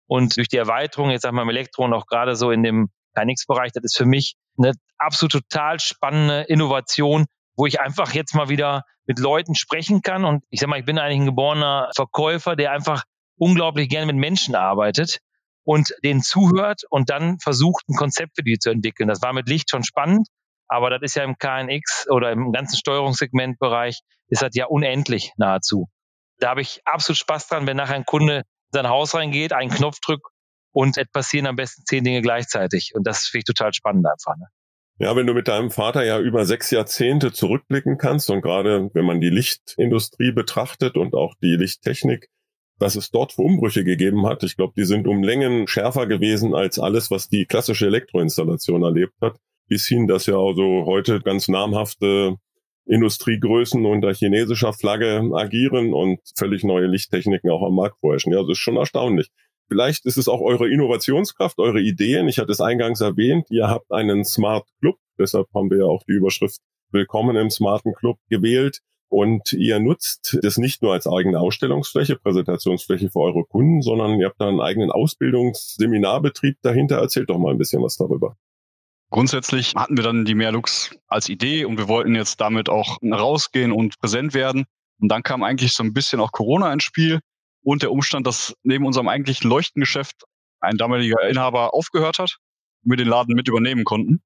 Und 0.07 0.37
durch 0.37 0.49
die 0.49 0.57
Erweiterung, 0.57 1.11
jetzt 1.11 1.23
sagen 1.23 1.37
wir 1.37 1.43
im 1.43 1.49
Elektro 1.49 1.85
und 1.85 1.95
auch 1.95 2.07
gerade 2.07 2.37
so 2.37 2.51
in 2.51 2.63
dem 2.63 2.91
KNX-Bereich, 3.17 3.73
das 3.73 3.85
ist 3.85 3.97
für 3.97 4.07
mich 4.07 4.35
eine 4.59 4.73
absolut 4.99 5.33
total 5.33 5.81
spannende 5.81 6.43
Innovation, 6.43 7.27
wo 7.63 7.67
ich 7.67 7.79
einfach 7.79 8.13
jetzt 8.13 8.35
mal 8.35 8.49
wieder 8.49 8.83
mit 9.07 9.21
Leuten 9.21 9.55
sprechen 9.55 10.03
kann. 10.03 10.25
Und 10.25 10.43
ich 10.51 10.59
sag 10.59 10.69
mal, 10.69 10.81
ich 10.81 10.85
bin 10.85 10.99
eigentlich 10.99 11.21
ein 11.21 11.27
geborener 11.27 11.91
Verkäufer, 11.95 12.57
der 12.57 12.73
einfach 12.73 13.05
unglaublich 13.37 13.89
gerne 13.89 14.07
mit 14.07 14.17
Menschen 14.17 14.57
arbeitet 14.57 15.19
und 15.63 15.95
denen 16.03 16.23
zuhört 16.23 16.83
und 16.91 17.09
dann 17.09 17.39
versucht, 17.39 17.89
ein 17.89 17.95
Konzept 17.95 18.33
für 18.35 18.43
die 18.43 18.59
zu 18.59 18.71
entwickeln. 18.71 19.09
Das 19.09 19.23
war 19.23 19.33
mit 19.33 19.49
Licht 19.49 19.71
schon 19.71 19.85
spannend, 19.85 20.27
aber 20.67 20.91
das 20.91 21.03
ist 21.03 21.15
ja 21.15 21.23
im 21.23 21.39
KNX 21.39 22.09
oder 22.11 22.33
im 22.33 22.51
ganzen 22.51 22.77
Steuerungssegmentbereich 22.77 24.01
ist 24.27 24.43
das 24.43 24.51
ja 24.55 24.67
unendlich 24.67 25.31
nahezu. 25.37 25.89
Da 26.41 26.49
habe 26.49 26.63
ich 26.63 26.81
absolut 26.85 27.19
Spaß 27.19 27.47
dran, 27.47 27.69
wenn 27.69 27.77
nachher 27.77 27.95
ein 27.95 28.05
Kunde 28.05 28.39
in 28.39 28.43
sein 28.73 28.89
Haus 28.89 29.15
reingeht, 29.15 29.53
einen 29.53 29.71
Knopf 29.71 30.01
drückt 30.05 30.27
und 30.73 30.99
es 30.99 31.07
passieren 31.13 31.47
am 31.47 31.55
besten 31.55 31.85
zehn 31.87 32.03
Dinge 32.03 32.23
gleichzeitig. 32.23 32.91
Und 32.97 33.07
das 33.07 33.27
finde 33.27 33.43
ich 33.43 33.55
total 33.55 33.73
spannend 33.73 34.05
einfach. 34.09 34.37
Ne? 34.37 34.47
Ja, 34.99 35.17
wenn 35.17 35.27
du 35.27 35.35
mit 35.35 35.49
deinem 35.49 35.71
Vater 35.71 36.05
ja 36.05 36.21
über 36.21 36.45
sechs 36.45 36.71
Jahrzehnte 36.71 37.33
zurückblicken 37.33 37.99
kannst 37.99 38.31
und 38.31 38.43
gerade 38.43 38.91
wenn 38.93 39.05
man 39.05 39.21
die 39.21 39.31
Lichtindustrie 39.31 40.33
betrachtet 40.33 40.97
und 40.97 41.15
auch 41.15 41.35
die 41.43 41.57
Lichttechnik, 41.57 42.29
was 42.79 42.97
es 42.97 43.11
dort 43.11 43.33
für 43.33 43.43
Umbrüche 43.43 43.85
gegeben 43.85 44.27
hat, 44.27 44.43
ich 44.43 44.57
glaube, 44.57 44.75
die 44.77 44.85
sind 44.85 45.07
um 45.09 45.23
Längen 45.23 45.67
schärfer 45.67 46.07
gewesen 46.07 46.55
als 46.55 46.79
alles, 46.79 47.11
was 47.11 47.29
die 47.29 47.47
klassische 47.47 47.87
Elektroinstallation 47.87 48.83
erlebt 48.83 49.15
hat, 49.21 49.39
bis 49.67 49.87
hin, 49.87 50.07
dass 50.07 50.27
ja 50.27 50.37
also 50.37 50.85
heute 50.85 51.21
ganz 51.21 51.49
namhafte 51.49 52.37
Industriegrößen 52.85 53.87
unter 53.87 54.13
chinesischer 54.13 54.73
Flagge 54.73 55.31
agieren 55.33 55.95
und 55.95 56.21
völlig 56.37 56.65
neue 56.65 56.87
Lichttechniken 56.87 57.51
auch 57.51 57.67
am 57.67 57.77
Markt 57.77 58.01
vorherrschen. 58.01 58.33
Ja, 58.33 58.41
das 58.41 58.51
ist 58.51 58.59
schon 58.59 58.77
erstaunlich. 58.77 59.31
Vielleicht 59.69 60.05
ist 60.07 60.19
es 60.19 60.29
auch 60.29 60.41
eure 60.41 60.69
Innovationskraft, 60.69 61.59
eure 61.59 61.81
Ideen. 61.81 62.29
Ich 62.29 62.39
hatte 62.39 62.53
es 62.53 62.61
eingangs 62.61 63.01
erwähnt, 63.01 63.47
ihr 63.51 63.69
habt 63.69 63.91
einen 63.91 64.25
Smart 64.25 64.67
Club, 64.81 64.97
deshalb 65.19 65.49
haben 65.55 65.71
wir 65.71 65.79
ja 65.79 65.85
auch 65.85 66.03
die 66.05 66.13
Überschrift 66.13 66.61
Willkommen 66.91 67.37
im 67.37 67.49
Smarten 67.49 67.95
Club 67.95 68.19
gewählt. 68.29 68.81
Und 69.09 69.53
ihr 69.53 69.79
nutzt 69.79 70.39
das 70.43 70.57
nicht 70.57 70.83
nur 70.83 70.93
als 70.93 71.07
eigene 71.07 71.39
Ausstellungsfläche, 71.39 72.17
Präsentationsfläche 72.17 73.11
für 73.11 73.21
eure 73.21 73.45
Kunden, 73.45 73.83
sondern 73.83 74.19
ihr 74.19 74.27
habt 74.27 74.41
da 74.41 74.49
einen 74.49 74.61
eigenen 74.61 74.91
Ausbildungsseminarbetrieb 74.91 76.57
dahinter. 76.63 76.97
Erzählt 76.97 77.29
doch 77.29 77.39
mal 77.39 77.51
ein 77.51 77.59
bisschen 77.59 77.83
was 77.83 77.97
darüber. 77.97 78.37
Grundsätzlich 79.11 79.75
hatten 79.75 79.99
wir 79.99 80.05
dann 80.05 80.25
die 80.25 80.35
Mehrlux 80.35 80.97
als 81.09 81.29
Idee 81.29 81.67
und 81.67 81.77
wir 81.77 81.89
wollten 81.89 82.15
jetzt 82.15 82.41
damit 82.41 82.71
auch 82.71 82.97
rausgehen 83.03 83.73
und 83.73 83.99
präsent 83.99 84.33
werden. 84.33 84.65
Und 84.99 85.09
dann 85.09 85.23
kam 85.23 85.43
eigentlich 85.43 85.73
so 85.73 85.83
ein 85.83 85.93
bisschen 85.93 86.21
auch 86.21 86.33
Corona 86.33 86.73
ins 86.73 86.85
Spiel 86.85 87.21
und 87.63 87.83
der 87.83 87.93
Umstand, 87.93 88.27
dass 88.27 88.55
neben 88.63 88.87
unserem 88.87 89.09
eigentlichen 89.09 89.49
Leuchtengeschäft 89.49 90.25
ein 90.61 90.77
damaliger 90.77 91.29
Inhaber 91.29 91.75
aufgehört 91.75 92.19
hat, 92.19 92.39
wir 92.83 92.97
den 92.97 93.09
Laden 93.09 93.35
mit 93.35 93.49
übernehmen 93.49 93.85
konnten. 93.85 94.23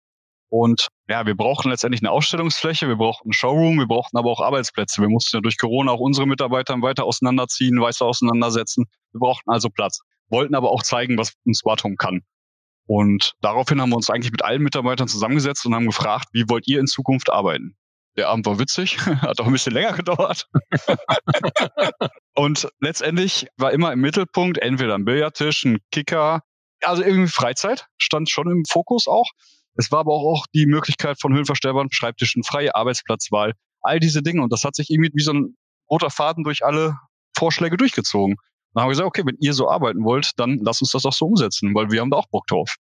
Und 0.49 0.89
ja, 1.09 1.27
wir 1.27 1.35
brauchten 1.35 1.71
letztendlich 1.71 2.03
eine 2.03 2.11
Ausstellungsfläche, 2.11 2.89
wir 2.89 2.97
brauchten 2.97 3.29
einen 3.29 3.33
Showroom, 3.33 3.79
wir 3.79 3.87
brauchten 3.87 4.17
aber 4.17 4.31
auch 4.31 4.41
Arbeitsplätze. 4.41 5.03
Wir 5.03 5.09
mussten 5.09 5.37
ja 5.37 5.41
durch 5.41 5.59
Corona 5.59 5.93
auch 5.93 6.01
unsere 6.01 6.27
Mitarbeiter 6.27 6.81
weiter 6.83 7.05
auseinanderziehen, 7.05 7.81
weiter 7.81 8.07
auseinandersetzen. 8.07 8.87
Wir 9.13 9.19
brauchten 9.19 9.51
also 9.51 9.71
Platz, 9.71 10.01
wollten 10.29 10.55
aber 10.55 10.71
auch 10.71 10.83
zeigen, 10.83 11.19
was 11.19 11.35
Smart 11.53 11.83
Home 11.83 11.97
kann. 11.97 12.23
Und 12.87 13.33
daraufhin 13.41 13.81
haben 13.81 13.91
wir 13.91 13.97
uns 13.97 14.11
eigentlich 14.11 14.31
mit 14.31 14.45
allen 14.45 14.63
Mitarbeitern 14.63 15.09
zusammengesetzt 15.09 15.67
und 15.67 15.75
haben 15.75 15.87
gefragt, 15.87 16.29
wie 16.33 16.49
wollt 16.49 16.69
ihr 16.69 16.79
in 16.79 16.87
Zukunft 16.87 17.31
arbeiten? 17.31 17.77
Der 18.17 18.29
Abend 18.29 18.47
war 18.47 18.59
witzig, 18.59 18.99
hat 19.07 19.41
auch 19.41 19.47
ein 19.47 19.53
bisschen 19.53 19.75
länger 19.75 19.93
gedauert. 19.93 20.49
und 22.35 22.69
letztendlich 22.81 23.49
war 23.57 23.73
immer 23.73 23.93
im 23.93 24.01
Mittelpunkt 24.01 24.59
entweder 24.59 24.95
ein 24.95 25.05
Billardtisch, 25.05 25.65
ein 25.65 25.79
Kicker, 25.91 26.43
also 26.83 27.03
irgendwie 27.03 27.31
Freizeit 27.31 27.87
stand 27.99 28.31
schon 28.31 28.51
im 28.51 28.65
Fokus 28.69 29.07
auch. 29.07 29.31
Es 29.77 29.93
war 29.93 30.01
aber 30.01 30.13
auch 30.13 30.47
die 30.55 30.67
Möglichkeit 30.67 31.21
von 31.21 31.35
höhenverstellbaren 31.35 31.93
Schreibtischen, 31.93 32.43
freie 32.43 32.75
Arbeitsplatzwahl, 32.75 33.53
all 33.83 34.01
diese 34.01 34.23
Dinge. 34.23 34.43
Und 34.43 34.53
das 34.53 34.65
hat 34.65 34.75
sich 34.75 34.91
irgendwie 34.91 35.11
wie 35.15 35.23
so 35.23 35.33
ein 35.33 35.57
roter 35.91 36.11
Faden 36.11 36.45
durch 36.45 36.65
alle 36.65 36.97
Vorschläge 37.37 37.77
durchgezogen. 37.77 38.37
Dann 38.73 38.83
haben 38.83 38.89
wir 38.89 38.93
gesagt, 38.93 39.07
okay, 39.07 39.23
wenn 39.27 39.37
ihr 39.41 39.53
so 39.53 39.69
arbeiten 39.69 40.05
wollt, 40.05 40.33
dann 40.39 40.59
lasst 40.63 40.83
uns 40.83 40.93
das 40.93 41.05
auch 41.05 41.13
so 41.13 41.27
umsetzen, 41.27 41.75
weil 41.75 41.91
wir 41.91 42.01
haben 42.01 42.11
da 42.11 42.17
auch 42.17 42.29
Bock 42.29 42.47
drauf. 42.47 42.77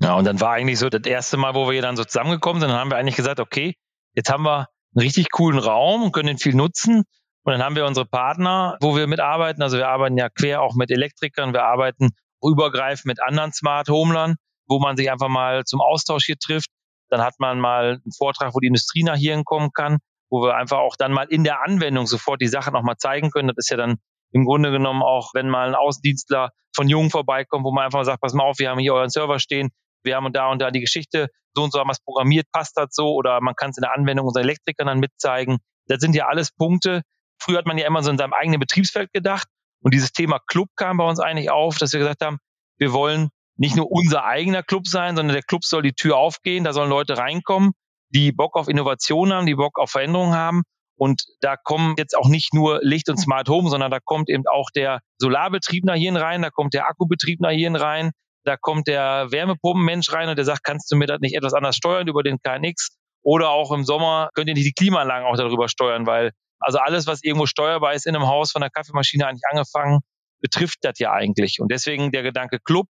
Ja, 0.00 0.14
und 0.14 0.24
dann 0.24 0.40
war 0.40 0.52
eigentlich 0.52 0.78
so 0.78 0.88
das 0.88 1.02
erste 1.04 1.36
Mal, 1.36 1.54
wo 1.54 1.70
wir 1.70 1.80
dann 1.80 1.96
so 1.96 2.04
zusammengekommen 2.04 2.60
sind, 2.60 2.70
dann 2.70 2.78
haben 2.78 2.90
wir 2.90 2.96
eigentlich 2.96 3.16
gesagt, 3.16 3.40
okay, 3.40 3.74
jetzt 4.14 4.30
haben 4.30 4.44
wir 4.44 4.68
einen 4.94 5.02
richtig 5.02 5.30
coolen 5.30 5.58
Raum 5.58 6.02
und 6.02 6.12
können 6.12 6.28
den 6.28 6.38
viel 6.38 6.54
nutzen. 6.54 7.04
Und 7.44 7.52
dann 7.52 7.62
haben 7.62 7.76
wir 7.76 7.84
unsere 7.84 8.06
Partner, 8.06 8.76
wo 8.80 8.96
wir 8.96 9.06
mitarbeiten. 9.06 9.62
Also 9.62 9.76
wir 9.76 9.88
arbeiten 9.88 10.16
ja 10.16 10.28
quer 10.30 10.62
auch 10.62 10.74
mit 10.74 10.90
Elektrikern, 10.90 11.52
wir 11.52 11.64
arbeiten 11.64 12.10
übergreifend 12.42 13.06
mit 13.06 13.22
anderen 13.22 13.52
Smart 13.52 13.88
Homelern, 13.88 14.36
wo 14.66 14.78
man 14.78 14.96
sich 14.96 15.10
einfach 15.10 15.28
mal 15.28 15.64
zum 15.64 15.80
Austausch 15.80 16.24
hier 16.24 16.38
trifft. 16.38 16.68
Dann 17.10 17.20
hat 17.20 17.34
man 17.38 17.60
mal 17.60 18.00
einen 18.02 18.12
Vortrag, 18.16 18.54
wo 18.54 18.60
die 18.60 18.66
Industrie 18.68 19.02
nach 19.02 19.16
hier 19.16 19.34
hinkommen 19.34 19.70
kann, 19.72 19.98
wo 20.30 20.42
wir 20.42 20.56
einfach 20.56 20.78
auch 20.78 20.96
dann 20.96 21.12
mal 21.12 21.26
in 21.28 21.44
der 21.44 21.62
Anwendung 21.62 22.06
sofort 22.06 22.40
die 22.40 22.48
Sachen 22.48 22.72
nochmal 22.72 22.96
zeigen 22.96 23.30
können. 23.30 23.48
Das 23.48 23.56
ist 23.58 23.70
ja 23.70 23.76
dann 23.76 23.96
im 24.32 24.46
Grunde 24.46 24.70
genommen 24.70 25.02
auch, 25.02 25.30
wenn 25.34 25.48
mal 25.48 25.68
ein 25.68 25.74
Außendienstler 25.74 26.50
von 26.74 26.88
Jungen 26.88 27.10
vorbeikommt, 27.10 27.64
wo 27.64 27.72
man 27.72 27.84
einfach 27.84 28.04
sagt, 28.04 28.20
pass 28.20 28.34
mal 28.34 28.44
auf, 28.44 28.58
wir 28.58 28.70
haben 28.70 28.80
hier 28.80 28.94
euren 28.94 29.10
Server 29.10 29.38
stehen, 29.38 29.70
wir 30.04 30.16
haben 30.16 30.32
da 30.32 30.50
und 30.50 30.60
da 30.60 30.70
die 30.70 30.80
Geschichte, 30.80 31.28
so 31.54 31.62
und 31.62 31.72
so 31.72 31.78
haben 31.78 31.88
wir 31.88 31.92
es 31.92 32.00
programmiert, 32.00 32.46
passt 32.52 32.76
das 32.76 32.88
so 32.90 33.14
oder 33.14 33.40
man 33.40 33.54
kann 33.54 33.70
es 33.70 33.78
in 33.78 33.82
der 33.82 33.94
Anwendung 33.94 34.26
unseren 34.26 34.44
Elektrikern 34.44 34.86
dann 34.86 35.00
mitzeigen. 35.00 35.58
Das 35.86 36.00
sind 36.00 36.14
ja 36.14 36.26
alles 36.26 36.50
Punkte. 36.52 37.02
Früher 37.38 37.58
hat 37.58 37.66
man 37.66 37.78
ja 37.78 37.86
immer 37.86 38.02
so 38.02 38.10
in 38.10 38.18
seinem 38.18 38.32
eigenen 38.32 38.60
Betriebsfeld 38.60 39.12
gedacht 39.12 39.48
und 39.84 39.92
dieses 39.92 40.12
Thema 40.12 40.38
Club 40.46 40.68
kam 40.76 40.96
bei 40.96 41.04
uns 41.06 41.20
eigentlich 41.20 41.50
auf, 41.50 41.76
dass 41.76 41.92
wir 41.92 42.00
gesagt 42.00 42.24
haben, 42.24 42.38
wir 42.78 42.92
wollen 42.92 43.28
nicht 43.56 43.76
nur 43.76 43.90
unser 43.90 44.24
eigener 44.24 44.62
Club 44.62 44.86
sein, 44.86 45.14
sondern 45.14 45.34
der 45.34 45.42
Club 45.42 45.64
soll 45.64 45.82
die 45.82 45.92
Tür 45.92 46.16
aufgehen, 46.16 46.64
da 46.64 46.72
sollen 46.72 46.90
Leute 46.90 47.18
reinkommen, 47.18 47.72
die 48.08 48.32
Bock 48.32 48.56
auf 48.56 48.68
Innovation 48.68 49.32
haben, 49.32 49.46
die 49.46 49.54
Bock 49.54 49.78
auf 49.78 49.90
Veränderungen 49.90 50.34
haben. 50.34 50.62
Und 50.96 51.24
da 51.40 51.56
kommen 51.56 51.96
jetzt 51.98 52.16
auch 52.16 52.28
nicht 52.28 52.54
nur 52.54 52.78
Licht 52.82 53.10
und 53.10 53.18
Smart 53.18 53.48
Home, 53.48 53.68
sondern 53.68 53.90
da 53.90 53.98
kommt 54.02 54.30
eben 54.30 54.44
auch 54.50 54.70
der 54.74 55.00
Solarbetrieb 55.18 55.84
nach 55.84 55.96
hier 55.96 56.14
rein, 56.14 56.42
da 56.42 56.50
kommt 56.50 56.72
der 56.72 56.86
Akkubetrieb 56.86 57.40
nach 57.40 57.50
hier 57.50 57.74
rein, 57.74 58.12
da 58.44 58.56
kommt 58.56 58.86
der 58.86 59.30
Wärmepumpenmensch 59.30 60.12
rein 60.12 60.28
und 60.28 60.36
der 60.36 60.44
sagt, 60.44 60.64
kannst 60.64 60.90
du 60.90 60.96
mir 60.96 61.06
das 61.06 61.20
nicht 61.20 61.34
etwas 61.34 61.54
anders 61.54 61.76
steuern 61.76 62.06
über 62.06 62.22
den 62.22 62.38
KNX? 62.38 62.96
Oder 63.22 63.50
auch 63.50 63.72
im 63.72 63.84
Sommer 63.84 64.28
könnt 64.34 64.48
ihr 64.48 64.54
nicht 64.54 64.66
die 64.66 64.72
Klimaanlagen 64.72 65.26
auch 65.26 65.36
darüber 65.36 65.68
steuern, 65.68 66.06
weil 66.06 66.32
also 66.60 66.78
alles, 66.78 67.06
was 67.06 67.22
irgendwo 67.22 67.46
steuerbar 67.46 67.94
ist 67.94 68.06
in 68.06 68.14
einem 68.14 68.26
Haus 68.26 68.52
von 68.52 68.60
der 68.60 68.70
Kaffeemaschine 68.70 69.26
eigentlich 69.26 69.44
angefangen, 69.50 70.00
betrifft 70.40 70.78
das 70.82 70.98
ja 70.98 71.12
eigentlich. 71.12 71.58
Und 71.60 71.70
deswegen 71.72 72.12
der 72.12 72.22
Gedanke 72.22 72.58
Club. 72.58 72.86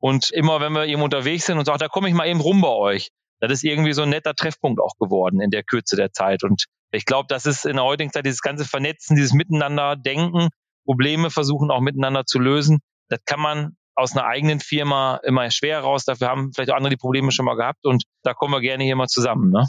Und 0.00 0.30
immer, 0.30 0.60
wenn 0.60 0.72
wir 0.72 0.86
eben 0.86 1.02
unterwegs 1.02 1.46
sind 1.46 1.58
und 1.58 1.64
sagen, 1.64 1.78
da 1.78 1.88
komme 1.88 2.08
ich 2.08 2.14
mal 2.14 2.28
eben 2.28 2.40
rum 2.40 2.60
bei 2.60 2.68
euch. 2.68 3.10
Das 3.40 3.50
ist 3.50 3.64
irgendwie 3.64 3.92
so 3.92 4.02
ein 4.02 4.10
netter 4.10 4.34
Treffpunkt 4.34 4.80
auch 4.80 4.94
geworden 4.98 5.40
in 5.40 5.50
der 5.50 5.62
Kürze 5.62 5.96
der 5.96 6.12
Zeit. 6.12 6.44
Und 6.44 6.66
ich 6.92 7.04
glaube, 7.04 7.26
das 7.28 7.46
ist 7.46 7.66
in 7.66 7.76
der 7.76 7.84
heutigen 7.84 8.12
Zeit 8.12 8.26
dieses 8.26 8.40
ganze 8.40 8.64
Vernetzen, 8.64 9.16
dieses 9.16 9.32
Miteinander 9.32 9.96
denken, 9.96 10.48
Probleme 10.84 11.30
versuchen 11.30 11.70
auch 11.70 11.80
miteinander 11.80 12.24
zu 12.24 12.38
lösen. 12.38 12.78
Das 13.08 13.20
kann 13.24 13.40
man 13.40 13.76
aus 13.98 14.16
einer 14.16 14.26
eigenen 14.26 14.60
Firma 14.60 15.20
immer 15.24 15.50
schwer 15.50 15.80
raus. 15.80 16.04
Dafür 16.04 16.28
haben 16.28 16.52
vielleicht 16.54 16.70
auch 16.70 16.76
andere 16.76 16.90
die 16.90 16.96
Probleme 16.96 17.32
schon 17.32 17.44
mal 17.44 17.56
gehabt 17.56 17.84
und 17.84 18.04
da 18.22 18.32
kommen 18.32 18.54
wir 18.54 18.60
gerne 18.60 18.84
hier 18.84 18.96
mal 18.96 19.08
zusammen. 19.08 19.50
Ne? 19.50 19.66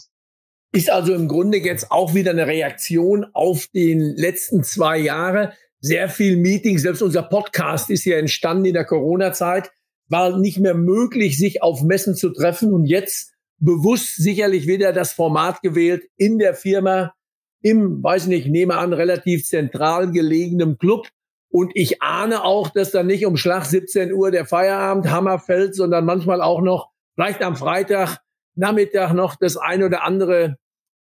Ist 0.72 0.92
also 0.92 1.14
im 1.16 1.28
Grunde 1.28 1.58
jetzt 1.58 1.92
auch 1.92 2.14
wieder 2.14 2.32
eine 2.32 2.46
Reaktion 2.46 3.26
auf 3.34 3.68
den 3.74 4.00
letzten 4.00 4.64
zwei 4.64 5.00
Jahre. 5.00 5.54
Sehr 5.82 6.10
viel 6.10 6.38
Meetings, 6.38 6.84
selbst 6.84 7.02
unser 7.02 7.24
Podcast 7.24 7.90
ist 7.90 8.06
ja 8.06 8.18
entstanden 8.18 8.66
in 8.66 8.74
der 8.74 8.86
Corona-Zeit, 8.86 9.72
war 10.10 10.38
nicht 10.38 10.60
mehr 10.60 10.76
möglich, 10.76 11.38
sich 11.38 11.64
auf 11.64 11.82
Messen 11.82 12.16
zu 12.16 12.30
treffen 12.30 12.74
und 12.74 12.86
jetzt 12.86 13.34
bewusst 13.58 14.16
sicherlich 14.18 14.68
wieder 14.68 14.94
das 14.94 15.12
Format 15.14 15.62
gewählt 15.62 16.04
in 16.18 16.38
der 16.38 16.54
Firma, 16.54 17.14
im, 17.62 18.04
weiß 18.04 18.28
nicht, 18.28 18.48
nehme 18.48 18.78
an, 18.78 18.94
relativ 18.94 19.46
zentral 19.46 20.12
gelegenen 20.12 20.78
Club, 20.78 21.08
und 21.52 21.72
ich 21.74 22.02
ahne 22.02 22.44
auch, 22.44 22.70
dass 22.70 22.92
dann 22.92 23.08
nicht 23.08 23.26
um 23.26 23.38
Schlag 23.38 23.66
17 23.66 24.14
Uhr 24.14 24.32
der 24.32 24.46
Feierabend 24.46 25.10
Hammer 25.10 25.40
fällt, 25.40 25.76
sondern 25.76 26.06
manchmal 26.06 26.42
auch 26.42 26.62
noch, 26.62 26.90
vielleicht 27.16 27.42
am 27.42 27.56
Freitag 27.56 28.20
Nachmittag 28.56 29.14
noch 29.14 29.36
das 29.36 29.58
ein 29.58 29.84
oder 29.84 30.04
andere 30.04 30.58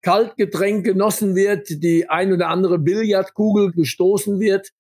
Kaltgetränk 0.03 0.85
genossen 0.85 1.35
wird, 1.35 1.69
die 1.83 2.09
ein 2.09 2.33
oder 2.33 2.49
andere 2.49 2.79
Billardkugel 2.79 3.73
gestoßen 3.73 4.39
wird. 4.41 4.71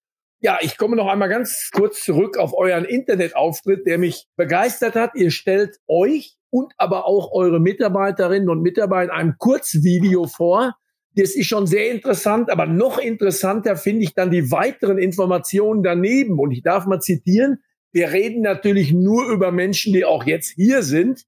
Ja, 0.40 0.58
ich 0.60 0.76
komme 0.76 0.96
noch 0.96 1.06
einmal 1.06 1.30
ganz 1.30 1.70
kurz 1.72 2.04
zurück 2.04 2.36
auf 2.36 2.52
euren 2.52 2.84
Internetauftritt, 2.84 3.86
der 3.86 3.98
mich 3.98 4.26
begeistert 4.36 4.94
hat. 4.94 5.14
Ihr 5.14 5.30
stellt 5.30 5.78
euch 5.88 6.36
und 6.50 6.74
aber 6.76 7.06
auch 7.06 7.32
eure 7.32 7.60
Mitarbeiterinnen 7.60 8.50
und 8.50 8.60
Mitarbeiter 8.60 9.12
in 9.12 9.18
einem 9.18 9.38
Kurzvideo 9.38 10.26
vor, 10.26 10.74
das 11.16 11.36
ist 11.36 11.46
schon 11.46 11.66
sehr 11.66 11.90
interessant, 11.90 12.50
aber 12.50 12.66
noch 12.66 12.98
interessanter 12.98 13.76
finde 13.76 14.04
ich 14.04 14.14
dann 14.14 14.30
die 14.30 14.50
weiteren 14.50 14.98
Informationen 14.98 15.82
daneben. 15.82 16.38
Und 16.40 16.50
ich 16.50 16.62
darf 16.62 16.86
mal 16.86 17.00
zitieren, 17.00 17.62
wir 17.92 18.10
reden 18.12 18.42
natürlich 18.42 18.92
nur 18.92 19.30
über 19.30 19.52
Menschen, 19.52 19.92
die 19.92 20.04
auch 20.04 20.24
jetzt 20.24 20.50
hier 20.50 20.82
sind. 20.82 21.24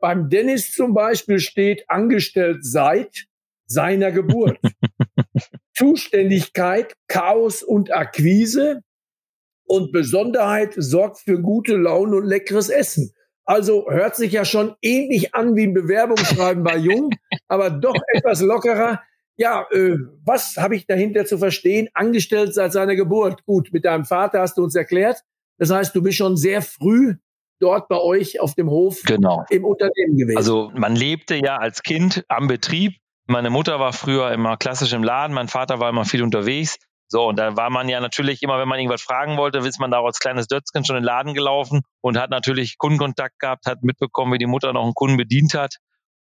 Beim 0.00 0.28
Dennis 0.28 0.72
zum 0.72 0.94
Beispiel 0.94 1.40
steht 1.40 1.84
angestellt 1.88 2.58
seit 2.60 3.26
seiner 3.66 4.12
Geburt. 4.12 4.58
Zuständigkeit, 5.74 6.94
Chaos 7.08 7.62
und 7.64 7.92
Akquise 7.92 8.82
und 9.64 9.90
Besonderheit 9.90 10.74
sorgt 10.76 11.18
für 11.18 11.40
gute 11.40 11.76
Laune 11.76 12.16
und 12.16 12.26
leckeres 12.26 12.68
Essen. 12.68 13.12
Also 13.44 13.90
hört 13.90 14.14
sich 14.14 14.32
ja 14.32 14.44
schon 14.44 14.74
ähnlich 14.80 15.34
an 15.34 15.56
wie 15.56 15.64
ein 15.64 15.74
Bewerbungsschreiben 15.74 16.62
bei 16.62 16.76
Jung, 16.76 17.10
aber 17.48 17.70
doch 17.70 17.96
etwas 18.14 18.40
lockerer 18.40 19.02
ja, 19.36 19.66
äh, 19.72 19.96
was 20.24 20.56
habe 20.56 20.76
ich 20.76 20.86
dahinter 20.86 21.26
zu 21.26 21.38
verstehen? 21.38 21.88
Angestellt 21.94 22.54
seit 22.54 22.72
seiner 22.72 22.94
Geburt. 22.94 23.44
Gut, 23.44 23.70
mit 23.72 23.84
deinem 23.84 24.04
Vater 24.04 24.40
hast 24.40 24.56
du 24.58 24.62
uns 24.62 24.74
erklärt. 24.74 25.22
Das 25.58 25.70
heißt, 25.70 25.94
du 25.94 26.02
bist 26.02 26.18
schon 26.18 26.36
sehr 26.36 26.62
früh 26.62 27.16
dort 27.60 27.88
bei 27.88 27.96
euch 27.96 28.40
auf 28.40 28.54
dem 28.54 28.70
Hof 28.70 29.02
genau. 29.04 29.44
im 29.50 29.64
Unternehmen 29.64 30.16
gewesen. 30.16 30.36
Also 30.36 30.70
man 30.74 30.96
lebte 30.96 31.36
ja 31.36 31.56
als 31.56 31.82
Kind 31.82 32.24
am 32.28 32.48
Betrieb. 32.48 32.94
Meine 33.26 33.50
Mutter 33.50 33.80
war 33.80 33.92
früher 33.92 34.32
immer 34.32 34.56
klassisch 34.56 34.92
im 34.92 35.02
Laden, 35.02 35.34
mein 35.34 35.48
Vater 35.48 35.80
war 35.80 35.88
immer 35.88 36.04
viel 36.04 36.22
unterwegs. 36.22 36.76
So, 37.08 37.28
und 37.28 37.38
da 37.38 37.56
war 37.56 37.70
man 37.70 37.88
ja 37.88 38.00
natürlich 38.00 38.42
immer, 38.42 38.58
wenn 38.58 38.68
man 38.68 38.78
irgendwas 38.78 39.02
fragen 39.02 39.36
wollte, 39.36 39.58
ist 39.58 39.78
man 39.78 39.90
da 39.90 40.02
als 40.02 40.18
kleines 40.18 40.46
Dötzchen 40.46 40.84
schon 40.84 40.96
in 40.96 41.02
den 41.02 41.06
Laden 41.06 41.32
gelaufen 41.32 41.82
und 42.00 42.18
hat 42.18 42.30
natürlich 42.30 42.76
Kundenkontakt 42.76 43.38
gehabt, 43.38 43.66
hat 43.66 43.82
mitbekommen, 43.82 44.32
wie 44.32 44.38
die 44.38 44.46
Mutter 44.46 44.72
noch 44.72 44.82
einen 44.82 44.94
Kunden 44.94 45.16
bedient 45.16 45.54
hat 45.54 45.76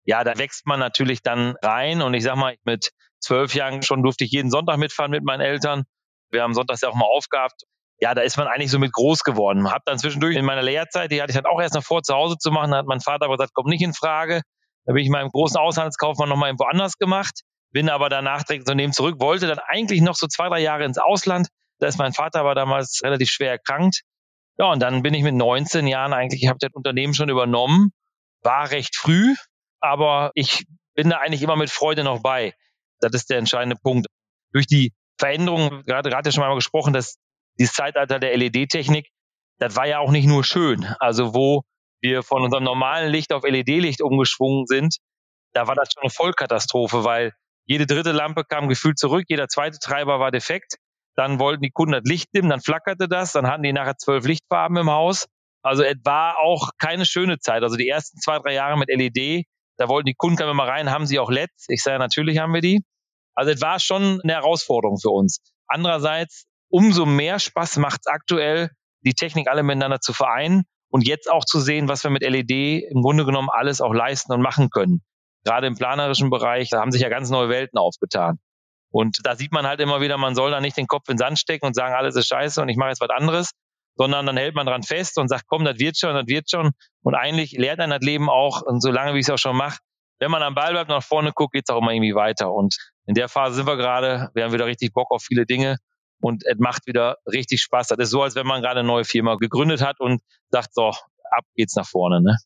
ja, 0.05 0.23
da 0.23 0.37
wächst 0.37 0.65
man 0.65 0.79
natürlich 0.79 1.21
dann 1.21 1.55
rein. 1.61 2.01
Und 2.01 2.13
ich 2.13 2.23
sag 2.23 2.35
mal, 2.35 2.55
mit 2.63 2.91
zwölf 3.19 3.53
Jahren 3.55 3.81
schon 3.83 4.03
durfte 4.03 4.25
ich 4.25 4.31
jeden 4.31 4.49
Sonntag 4.49 4.77
mitfahren 4.77 5.11
mit 5.11 5.23
meinen 5.23 5.41
Eltern. 5.41 5.83
Wir 6.29 6.43
haben 6.43 6.53
sonntags 6.53 6.81
ja 6.81 6.89
auch 6.89 6.95
mal 6.95 7.05
aufgehabt. 7.05 7.63
Ja, 7.99 8.13
da 8.13 8.21
ist 8.21 8.37
man 8.37 8.47
eigentlich 8.47 8.71
so 8.71 8.79
mit 8.79 8.91
groß 8.91 9.23
geworden. 9.23 9.71
Hab 9.71 9.85
dann 9.85 9.97
zwischendurch 9.97 10.35
in 10.35 10.45
meiner 10.45 10.63
Lehrzeit, 10.63 11.11
die 11.11 11.21
hatte 11.21 11.31
ich 11.31 11.37
dann 11.37 11.45
auch 11.45 11.61
erst 11.61 11.75
noch 11.75 11.83
vor, 11.83 12.01
zu 12.03 12.13
Hause 12.13 12.37
zu 12.37 12.51
machen, 12.51 12.71
da 12.71 12.77
hat 12.77 12.85
mein 12.85 12.99
Vater 12.99 13.25
aber 13.25 13.37
gesagt, 13.37 13.51
komm 13.53 13.67
nicht 13.67 13.81
in 13.81 13.93
Frage. 13.93 14.41
Da 14.85 14.93
bin 14.93 15.03
ich 15.03 15.09
meinem 15.09 15.29
großen 15.29 15.57
Auslandskaufmann 15.57 16.27
nochmal 16.27 16.49
irgendwo 16.49 16.65
anders 16.65 16.97
gemacht, 16.97 17.41
bin 17.71 17.89
aber 17.89 18.09
danach 18.09 18.43
direkt 18.43 18.67
so 18.67 18.73
neben 18.73 18.91
zurück, 18.91 19.21
wollte 19.21 19.47
dann 19.47 19.59
eigentlich 19.59 20.01
noch 20.01 20.15
so 20.15 20.27
zwei, 20.27 20.49
drei 20.49 20.59
Jahre 20.59 20.83
ins 20.83 20.97
Ausland. 20.97 21.47
Da 21.79 21.87
ist 21.87 21.97
mein 21.97 22.11
Vater 22.13 22.41
aber 22.41 22.55
damals 22.55 22.99
relativ 23.03 23.29
schwer 23.29 23.51
erkrankt. 23.51 24.01
Ja, 24.57 24.65
und 24.65 24.81
dann 24.81 25.01
bin 25.01 25.13
ich 25.13 25.23
mit 25.23 25.35
19 25.35 25.87
Jahren 25.87 26.13
eigentlich, 26.13 26.43
ich 26.43 26.49
habe 26.49 26.59
das 26.59 26.71
Unternehmen 26.73 27.13
schon 27.13 27.29
übernommen, 27.29 27.91
war 28.41 28.69
recht 28.71 28.95
früh, 28.95 29.33
aber 29.83 30.31
ich 30.33 30.65
bin 30.95 31.09
da 31.09 31.17
eigentlich 31.17 31.41
immer 31.41 31.57
mit 31.57 31.69
Freude 31.69 32.03
noch 32.03 32.21
bei. 32.21 32.53
Das 33.01 33.13
ist 33.13 33.29
der 33.29 33.37
entscheidende 33.37 33.75
Punkt. 33.75 34.07
Durch 34.53 34.65
die 34.65 34.93
Veränderungen, 35.19 35.83
gerade 35.83 36.09
gerade 36.09 36.31
schon 36.31 36.43
mal 36.43 36.55
gesprochen, 36.55 36.93
dass 36.93 37.17
dieses 37.59 37.73
Zeitalter 37.73 38.19
der 38.19 38.35
LED-Technik, 38.37 39.09
das 39.59 39.75
war 39.75 39.85
ja 39.85 39.99
auch 39.99 40.11
nicht 40.11 40.25
nur 40.25 40.43
schön. 40.43 40.85
Also 40.99 41.33
wo 41.33 41.63
wir 42.01 42.23
von 42.23 42.43
unserem 42.43 42.63
normalen 42.63 43.11
Licht 43.11 43.33
auf 43.33 43.43
LED-Licht 43.43 44.01
umgeschwungen 44.01 44.65
sind, 44.67 44.97
da 45.53 45.67
war 45.67 45.75
das 45.75 45.89
schon 45.93 46.03
eine 46.03 46.09
Vollkatastrophe, 46.09 47.03
weil 47.03 47.33
jede 47.65 47.85
dritte 47.85 48.11
Lampe 48.11 48.43
kam 48.43 48.69
gefühlt 48.69 48.97
zurück, 48.97 49.25
jeder 49.27 49.47
zweite 49.47 49.79
Treiber 49.79 50.19
war 50.19 50.31
defekt. 50.31 50.77
Dann 51.15 51.39
wollten 51.39 51.61
die 51.61 51.71
Kunden 51.71 51.93
das 51.93 52.03
Licht 52.05 52.29
dimmen, 52.33 52.49
dann 52.49 52.61
flackerte 52.61 53.07
das, 53.07 53.33
dann 53.33 53.47
hatten 53.47 53.63
die 53.63 53.73
nachher 53.73 53.97
zwölf 53.97 54.25
Lichtfarben 54.25 54.77
im 54.77 54.89
Haus. 54.89 55.27
Also 55.61 55.83
es 55.83 55.95
war 56.03 56.39
auch 56.39 56.71
keine 56.79 57.05
schöne 57.05 57.39
Zeit. 57.39 57.63
Also 57.63 57.75
die 57.75 57.87
ersten 57.87 58.19
zwei, 58.19 58.39
drei 58.39 58.53
Jahre 58.53 58.77
mit 58.77 58.89
LED, 58.89 59.45
da 59.77 59.87
wollten 59.89 60.07
die 60.07 60.15
Kunden 60.15 60.37
kamen 60.37 60.55
mal 60.55 60.69
rein, 60.69 60.91
haben 60.91 61.05
sie 61.05 61.19
auch 61.19 61.29
LEDs? 61.29 61.65
Ich 61.67 61.83
sage, 61.83 61.99
natürlich 61.99 62.37
haben 62.39 62.53
wir 62.53 62.61
die. 62.61 62.83
Also 63.35 63.51
es 63.51 63.61
war 63.61 63.79
schon 63.79 64.21
eine 64.21 64.33
Herausforderung 64.33 64.99
für 64.99 65.09
uns. 65.09 65.39
Andererseits, 65.67 66.45
umso 66.69 67.05
mehr 67.05 67.39
Spaß 67.39 67.77
macht 67.77 68.01
es 68.05 68.07
aktuell, 68.07 68.69
die 69.01 69.13
Technik 69.13 69.47
alle 69.47 69.63
miteinander 69.63 69.99
zu 69.99 70.13
vereinen 70.13 70.63
und 70.89 71.07
jetzt 71.07 71.29
auch 71.29 71.45
zu 71.45 71.59
sehen, 71.59 71.87
was 71.89 72.03
wir 72.03 72.11
mit 72.11 72.21
LED 72.21 72.51
im 72.89 73.01
Grunde 73.01 73.25
genommen 73.25 73.49
alles 73.51 73.81
auch 73.81 73.93
leisten 73.93 74.31
und 74.31 74.41
machen 74.41 74.69
können. 74.69 75.01
Gerade 75.43 75.67
im 75.67 75.75
planerischen 75.75 76.29
Bereich, 76.29 76.69
da 76.69 76.79
haben 76.79 76.91
sich 76.91 77.01
ja 77.01 77.09
ganz 77.09 77.29
neue 77.29 77.49
Welten 77.49 77.77
aufgetan. 77.77 78.39
Und 78.91 79.17
da 79.23 79.35
sieht 79.35 79.51
man 79.51 79.65
halt 79.65 79.79
immer 79.79 80.01
wieder, 80.01 80.17
man 80.17 80.35
soll 80.35 80.51
da 80.51 80.61
nicht 80.61 80.77
den 80.77 80.87
Kopf 80.87 81.09
in 81.09 81.15
den 81.15 81.17
Sand 81.17 81.39
stecken 81.39 81.65
und 81.65 81.75
sagen, 81.75 81.95
alles 81.95 82.15
ist 82.15 82.27
scheiße 82.27 82.61
und 82.61 82.69
ich 82.69 82.77
mache 82.77 82.89
jetzt 82.89 83.01
was 83.01 83.09
anderes, 83.09 83.49
sondern 83.95 84.25
dann 84.25 84.37
hält 84.37 84.55
man 84.55 84.65
dran 84.65 84.83
fest 84.83 85.17
und 85.17 85.27
sagt, 85.27 85.45
komm, 85.47 85.65
das 85.65 85.79
wird 85.79 85.97
schon, 85.97 86.13
das 86.13 86.27
wird 86.27 86.49
schon. 86.49 86.71
Und 87.01 87.15
eigentlich 87.15 87.51
lehrt 87.51 87.79
ein 87.79 87.89
das 87.89 88.01
Leben 88.01 88.29
auch, 88.29 88.61
und 88.61 88.81
so 88.81 88.91
lange 88.91 89.13
wie 89.13 89.19
ich 89.19 89.25
es 89.25 89.29
auch 89.29 89.37
schon 89.37 89.55
mache, 89.55 89.79
wenn 90.19 90.31
man 90.31 90.43
am 90.43 90.55
Ball 90.55 90.71
bleibt, 90.71 90.89
nach 90.89 91.03
vorne 91.03 91.31
guckt, 91.33 91.53
geht 91.53 91.65
es 91.67 91.73
auch 91.73 91.81
immer 91.81 91.91
irgendwie 91.91 92.15
weiter. 92.15 92.53
Und 92.53 92.77
in 93.07 93.13
der 93.13 93.27
Phase 93.27 93.55
sind 93.55 93.67
wir 93.67 93.77
gerade, 93.77 94.29
wir 94.33 94.43
haben 94.43 94.53
wieder 94.53 94.65
richtig 94.65 94.93
Bock 94.93 95.11
auf 95.11 95.23
viele 95.23 95.45
Dinge 95.45 95.77
und 96.21 96.43
es 96.45 96.57
macht 96.57 96.87
wieder 96.87 97.17
richtig 97.25 97.61
Spaß. 97.61 97.89
Das 97.89 97.97
ist 97.99 98.11
so, 98.11 98.21
als 98.21 98.35
wenn 98.35 98.47
man 98.47 98.61
gerade 98.61 98.79
eine 98.79 98.87
neue 98.87 99.03
Firma 99.03 99.35
gegründet 99.35 99.81
hat 99.81 99.99
und 99.99 100.21
sagt, 100.49 100.73
so, 100.73 100.87
ab 100.87 101.45
geht's 101.55 101.75
nach 101.75 101.87
vorne. 101.87 102.21
Ne? 102.21 102.37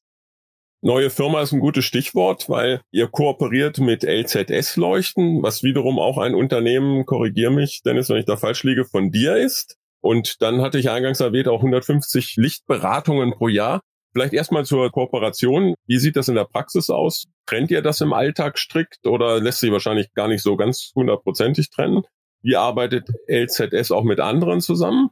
Neue 0.81 1.09
Firma 1.09 1.41
ist 1.41 1.53
ein 1.53 1.59
gutes 1.59 1.85
Stichwort, 1.85 2.49
weil 2.49 2.81
ihr 2.91 3.07
kooperiert 3.07 3.79
mit 3.79 4.03
LZS-Leuchten, 4.03 5.41
was 5.43 5.63
wiederum 5.63 5.99
auch 5.99 6.17
ein 6.17 6.35
Unternehmen, 6.35 7.05
korrigier 7.05 7.49
mich, 7.49 7.81
Dennis, 7.83 8.09
wenn 8.09 8.17
ich 8.17 8.25
da 8.25 8.37
falsch 8.37 8.63
liege, 8.63 8.85
von 8.85 9.11
dir 9.11 9.35
ist. 9.35 9.76
Und 10.01 10.41
dann 10.41 10.61
hatte 10.61 10.79
ich 10.79 10.89
eingangs 10.89 11.19
erwähnt, 11.19 11.47
auch 11.47 11.59
150 11.59 12.35
Lichtberatungen 12.37 13.31
pro 13.31 13.47
Jahr. 13.47 13.81
Vielleicht 14.13 14.33
erstmal 14.33 14.65
zur 14.65 14.91
Kooperation. 14.91 15.75
Wie 15.85 15.99
sieht 15.99 16.15
das 16.15 16.27
in 16.27 16.35
der 16.35 16.45
Praxis 16.45 16.89
aus? 16.89 17.25
Trennt 17.45 17.71
ihr 17.71 17.81
das 17.81 18.01
im 18.01 18.13
Alltag 18.13 18.57
strikt 18.57 19.05
oder 19.05 19.39
lässt 19.39 19.59
sich 19.59 19.71
wahrscheinlich 19.71 20.13
gar 20.13 20.27
nicht 20.27 20.41
so 20.41 20.55
ganz 20.55 20.91
hundertprozentig 20.95 21.69
trennen? 21.69 22.03
Wie 22.41 22.55
arbeitet 22.55 23.09
LZS 23.27 23.91
auch 23.91 24.03
mit 24.03 24.19
anderen 24.19 24.61
zusammen? 24.61 25.09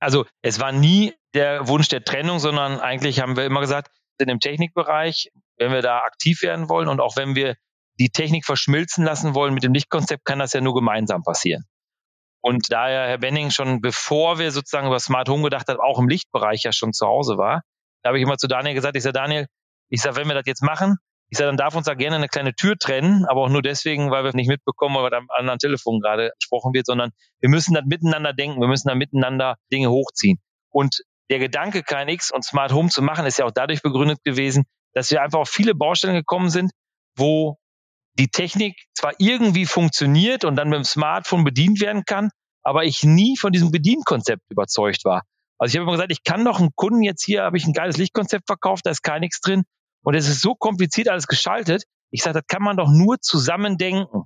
Also 0.00 0.26
es 0.42 0.60
war 0.60 0.72
nie 0.72 1.14
der 1.34 1.68
Wunsch 1.68 1.88
der 1.88 2.04
Trennung, 2.04 2.38
sondern 2.38 2.80
eigentlich 2.80 3.20
haben 3.20 3.36
wir 3.36 3.44
immer 3.44 3.60
gesagt, 3.60 3.90
in 4.18 4.28
dem 4.28 4.40
Technikbereich, 4.40 5.30
wenn 5.56 5.72
wir 5.72 5.82
da 5.82 6.00
aktiv 6.00 6.42
werden 6.42 6.68
wollen 6.68 6.88
und 6.88 7.00
auch 7.00 7.16
wenn 7.16 7.34
wir 7.34 7.56
die 7.98 8.10
Technik 8.10 8.44
verschmilzen 8.44 9.04
lassen 9.04 9.34
wollen 9.34 9.54
mit 9.54 9.64
dem 9.64 9.72
Lichtkonzept, 9.72 10.24
kann 10.24 10.38
das 10.38 10.52
ja 10.52 10.60
nur 10.60 10.74
gemeinsam 10.74 11.22
passieren. 11.22 11.64
Und 12.40 12.70
da 12.70 12.88
ja 12.88 13.06
Herr 13.06 13.18
Benning 13.18 13.50
schon 13.50 13.80
bevor 13.80 14.38
wir 14.38 14.50
sozusagen 14.52 14.86
über 14.86 15.00
Smart 15.00 15.28
Home 15.28 15.44
gedacht 15.44 15.68
haben, 15.68 15.80
auch 15.80 15.98
im 15.98 16.08
Lichtbereich 16.08 16.62
ja 16.62 16.72
schon 16.72 16.92
zu 16.92 17.06
Hause 17.06 17.36
war, 17.36 17.62
da 18.02 18.08
habe 18.08 18.18
ich 18.18 18.24
immer 18.24 18.38
zu 18.38 18.46
Daniel 18.46 18.74
gesagt, 18.74 18.96
ich 18.96 19.02
sage, 19.02 19.14
Daniel, 19.14 19.46
ich 19.90 20.00
sage, 20.00 20.16
wenn 20.16 20.28
wir 20.28 20.34
das 20.34 20.46
jetzt 20.46 20.62
machen, 20.62 20.98
ich 21.30 21.36
sage, 21.36 21.48
dann 21.48 21.56
darf 21.56 21.74
uns 21.74 21.86
da 21.86 21.94
gerne 21.94 22.16
eine 22.16 22.28
kleine 22.28 22.54
Tür 22.54 22.76
trennen, 22.78 23.26
aber 23.26 23.42
auch 23.42 23.48
nur 23.48 23.60
deswegen, 23.60 24.10
weil 24.10 24.24
wir 24.24 24.34
nicht 24.34 24.48
mitbekommen, 24.48 24.96
weil 24.96 25.12
am 25.12 25.26
anderen 25.30 25.58
Telefon 25.58 26.00
gerade 26.00 26.30
gesprochen 26.38 26.72
wird, 26.72 26.86
sondern 26.86 27.10
wir 27.40 27.50
müssen 27.50 27.74
das 27.74 27.84
miteinander 27.84 28.32
denken, 28.32 28.60
wir 28.60 28.68
müssen 28.68 28.88
da 28.88 28.94
miteinander 28.94 29.56
Dinge 29.70 29.90
hochziehen. 29.90 30.38
Und 30.70 31.02
der 31.30 31.38
Gedanke, 31.38 31.82
KNX 31.82 32.30
und 32.30 32.44
Smart 32.44 32.72
Home 32.72 32.88
zu 32.88 33.02
machen, 33.02 33.26
ist 33.26 33.38
ja 33.38 33.44
auch 33.44 33.52
dadurch 33.52 33.82
begründet 33.82 34.24
gewesen, 34.24 34.64
dass 34.94 35.10
wir 35.10 35.22
einfach 35.22 35.40
auf 35.40 35.50
viele 35.50 35.74
Baustellen 35.74 36.14
gekommen 36.14 36.48
sind, 36.48 36.72
wo 37.14 37.57
die 38.18 38.28
Technik 38.28 38.76
zwar 38.94 39.12
irgendwie 39.18 39.66
funktioniert 39.66 40.44
und 40.44 40.56
dann 40.56 40.68
mit 40.68 40.76
dem 40.76 40.84
Smartphone 40.84 41.44
bedient 41.44 41.80
werden 41.80 42.04
kann, 42.04 42.30
aber 42.62 42.84
ich 42.84 43.04
nie 43.04 43.36
von 43.36 43.52
diesem 43.52 43.70
Bedienkonzept 43.70 44.42
überzeugt 44.50 45.04
war. 45.04 45.22
Also 45.58 45.72
ich 45.72 45.76
habe 45.76 45.84
immer 45.84 45.92
gesagt, 45.92 46.12
ich 46.12 46.24
kann 46.24 46.44
doch 46.44 46.58
einen 46.60 46.74
Kunden 46.74 47.02
jetzt 47.02 47.24
hier, 47.24 47.42
habe 47.42 47.56
ich 47.56 47.66
ein 47.66 47.72
geiles 47.72 47.96
Lichtkonzept 47.96 48.46
verkauft, 48.46 48.86
da 48.86 48.90
ist 48.90 49.02
gar 49.02 49.18
nichts 49.18 49.40
drin 49.40 49.64
und 50.02 50.14
es 50.14 50.28
ist 50.28 50.40
so 50.40 50.54
kompliziert 50.54 51.08
alles 51.08 51.26
geschaltet. 51.26 51.84
Ich 52.10 52.22
sage, 52.22 52.40
das 52.40 52.46
kann 52.46 52.62
man 52.62 52.76
doch 52.76 52.88
nur 52.88 53.20
zusammen 53.20 53.76
denken. 53.76 54.24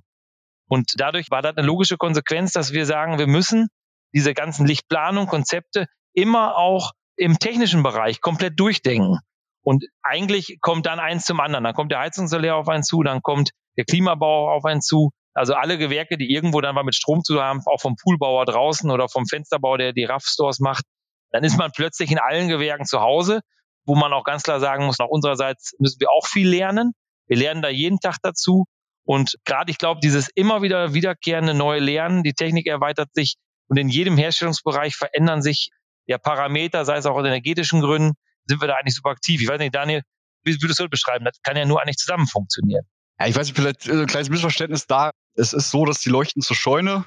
Und 0.67 0.93
dadurch 0.97 1.29
war 1.29 1.41
das 1.41 1.57
eine 1.57 1.67
logische 1.67 1.97
Konsequenz, 1.97 2.53
dass 2.53 2.71
wir 2.71 2.85
sagen, 2.85 3.19
wir 3.19 3.27
müssen 3.27 3.67
diese 4.13 4.33
ganzen 4.33 4.65
Lichtplanung, 4.65 5.27
Konzepte 5.27 5.87
immer 6.13 6.55
auch 6.55 6.91
im 7.15 7.37
technischen 7.39 7.83
Bereich 7.83 8.21
komplett 8.21 8.59
durchdenken. 8.59 9.19
Und 9.63 9.85
eigentlich 10.01 10.57
kommt 10.61 10.85
dann 10.85 10.99
eins 10.99 11.25
zum 11.25 11.39
anderen. 11.39 11.63
Dann 11.63 11.73
kommt 11.73 11.91
der 11.91 11.99
Heizungslehr 11.99 12.55
auf 12.55 12.67
einen 12.67 12.83
zu, 12.83 13.03
dann 13.03 13.21
kommt 13.21 13.51
der 13.77 13.85
Klimabauer 13.85 14.53
auf 14.53 14.65
einen 14.65 14.81
zu. 14.81 15.11
Also 15.33 15.55
alle 15.55 15.77
Gewerke, 15.77 16.17
die 16.17 16.31
irgendwo 16.31 16.61
dann 16.61 16.75
mal 16.75 16.83
mit 16.83 16.95
Strom 16.95 17.23
zu 17.23 17.41
haben, 17.41 17.61
auch 17.65 17.81
vom 17.81 17.95
Poolbauer 17.95 18.45
draußen 18.45 18.89
oder 18.91 19.09
vom 19.09 19.25
Fensterbauer, 19.25 19.79
der 19.79 19.93
die 19.93 20.05
RAF-Stores 20.05 20.59
macht, 20.59 20.83
dann 21.31 21.43
ist 21.43 21.57
man 21.57 21.71
plötzlich 21.71 22.11
in 22.11 22.19
allen 22.19 22.47
Gewerken 22.47 22.85
zu 22.85 23.01
Hause, 23.01 23.41
wo 23.85 23.95
man 23.95 24.13
auch 24.13 24.23
ganz 24.23 24.43
klar 24.43 24.59
sagen 24.59 24.85
muss, 24.85 24.99
nach 24.99 25.07
unsererseits 25.07 25.73
müssen 25.79 25.99
wir 25.99 26.11
auch 26.11 26.27
viel 26.27 26.47
lernen. 26.47 26.93
Wir 27.27 27.37
lernen 27.37 27.61
da 27.61 27.69
jeden 27.69 27.99
Tag 27.99 28.17
dazu. 28.21 28.65
Und 29.05 29.35
gerade, 29.43 29.71
ich 29.71 29.77
glaube, 29.79 29.99
dieses 30.01 30.29
immer 30.35 30.61
wieder 30.61 30.93
wiederkehrende 30.93 31.53
neue 31.53 31.79
Lernen, 31.79 32.23
die 32.23 32.33
Technik 32.33 32.67
erweitert 32.67 33.09
sich 33.13 33.35
und 33.67 33.77
in 33.77 33.89
jedem 33.89 34.17
Herstellungsbereich 34.17 34.95
verändern 34.95 35.41
sich 35.41 35.69
ja 36.05 36.17
Parameter, 36.17 36.85
sei 36.85 36.97
es 36.97 37.05
auch 37.05 37.15
aus 37.15 37.25
energetischen 37.25 37.81
Gründen, 37.81 38.13
sind 38.45 38.61
wir 38.61 38.67
da 38.67 38.75
eigentlich 38.75 38.95
super 38.95 39.09
aktiv. 39.09 39.41
Ich 39.41 39.47
weiß 39.47 39.59
nicht, 39.59 39.75
Daniel, 39.75 40.03
wie 40.43 40.61
würdest 40.61 40.79
du 40.79 40.83
das 40.83 40.89
beschreiben? 40.89 41.25
Das 41.25 41.41
kann 41.41 41.57
ja 41.57 41.65
nur 41.65 41.81
eigentlich 41.81 41.97
zusammen 41.97 42.27
funktionieren. 42.27 42.85
Ja, 43.19 43.27
ich 43.27 43.35
weiß 43.35 43.47
nicht, 43.47 43.55
vielleicht 43.55 43.89
ein 43.89 44.07
kleines 44.07 44.29
Missverständnis 44.29 44.87
da. 44.87 45.11
Es 45.35 45.53
ist 45.53 45.71
so, 45.71 45.85
dass 45.85 45.99
die 45.99 46.09
Leuchten 46.09 46.41
zur 46.41 46.55
Scheune 46.55 47.05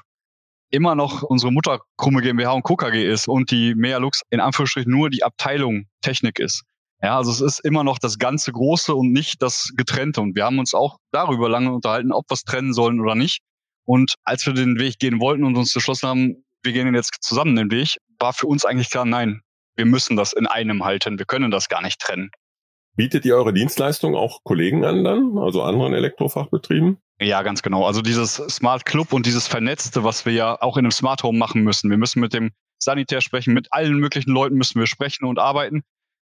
immer 0.69 0.95
noch 0.95 1.23
unsere 1.23 1.51
Mutter 1.51 1.81
Krumme 1.97 2.21
GmbH 2.21 2.51
und 2.51 2.63
KKG 2.63 3.05
ist 3.05 3.27
und 3.27 3.51
die 3.51 3.73
Mealux 3.75 4.21
in 4.29 4.39
Anführungsstrichen 4.39 4.91
nur 4.91 5.09
die 5.09 5.23
Abteilung 5.23 5.85
Technik 6.01 6.39
ist. 6.39 6.63
Ja, 7.01 7.17
also 7.17 7.31
es 7.31 7.41
ist 7.41 7.59
immer 7.59 7.83
noch 7.83 7.99
das 7.99 8.17
ganze 8.17 8.51
Große 8.51 8.93
und 8.93 9.11
nicht 9.11 9.41
das 9.41 9.71
Getrennte. 9.77 10.19
Und 10.21 10.35
wir 10.35 10.45
haben 10.45 10.59
uns 10.59 10.73
auch 10.73 10.97
darüber 11.11 11.47
lange 11.47 11.71
unterhalten, 11.71 12.11
ob 12.11 12.29
wir 12.29 12.33
es 12.33 12.43
trennen 12.43 12.73
sollen 12.73 12.99
oder 12.99 13.15
nicht. 13.15 13.41
Und 13.85 14.15
als 14.23 14.45
wir 14.45 14.53
den 14.53 14.79
Weg 14.79 14.97
gehen 14.99 15.19
wollten 15.19 15.43
und 15.43 15.55
uns 15.55 15.73
beschlossen 15.73 16.09
haben, 16.09 16.43
wir 16.63 16.73
gehen 16.73 16.93
jetzt 16.95 17.15
zusammen 17.21 17.55
den 17.55 17.71
Weg, 17.71 17.97
war 18.19 18.33
für 18.33 18.47
uns 18.47 18.65
eigentlich 18.65 18.89
klar, 18.89 19.05
nein, 19.05 19.41
wir 19.75 19.85
müssen 19.85 20.17
das 20.17 20.33
in 20.33 20.47
einem 20.47 20.83
halten. 20.83 21.19
Wir 21.19 21.25
können 21.25 21.51
das 21.51 21.69
gar 21.69 21.83
nicht 21.83 22.01
trennen. 22.01 22.31
Bietet 22.97 23.25
ihr 23.25 23.35
eure 23.35 23.53
Dienstleistung 23.53 24.15
auch 24.15 24.43
Kollegen 24.43 24.83
an 24.83 25.03
dann, 25.03 25.37
also 25.37 25.61
anderen 25.61 25.93
Elektrofachbetrieben? 25.93 26.97
Ja, 27.19 27.43
ganz 27.43 27.61
genau. 27.61 27.85
Also 27.85 28.01
dieses 28.01 28.35
Smart 28.35 28.85
Club 28.85 29.13
und 29.13 29.27
dieses 29.27 29.47
Vernetzte, 29.47 30.03
was 30.03 30.25
wir 30.25 30.33
ja 30.33 30.59
auch 30.61 30.77
in 30.77 30.85
einem 30.85 30.91
Smart 30.91 31.21
Home 31.21 31.37
machen 31.37 31.61
müssen. 31.61 31.91
Wir 31.91 31.97
müssen 31.97 32.19
mit 32.19 32.33
dem 32.33 32.51
Sanitär 32.79 33.21
sprechen, 33.21 33.53
mit 33.53 33.67
allen 33.71 33.99
möglichen 33.99 34.31
Leuten 34.31 34.55
müssen 34.55 34.79
wir 34.79 34.87
sprechen 34.87 35.25
und 35.25 35.37
arbeiten. 35.37 35.83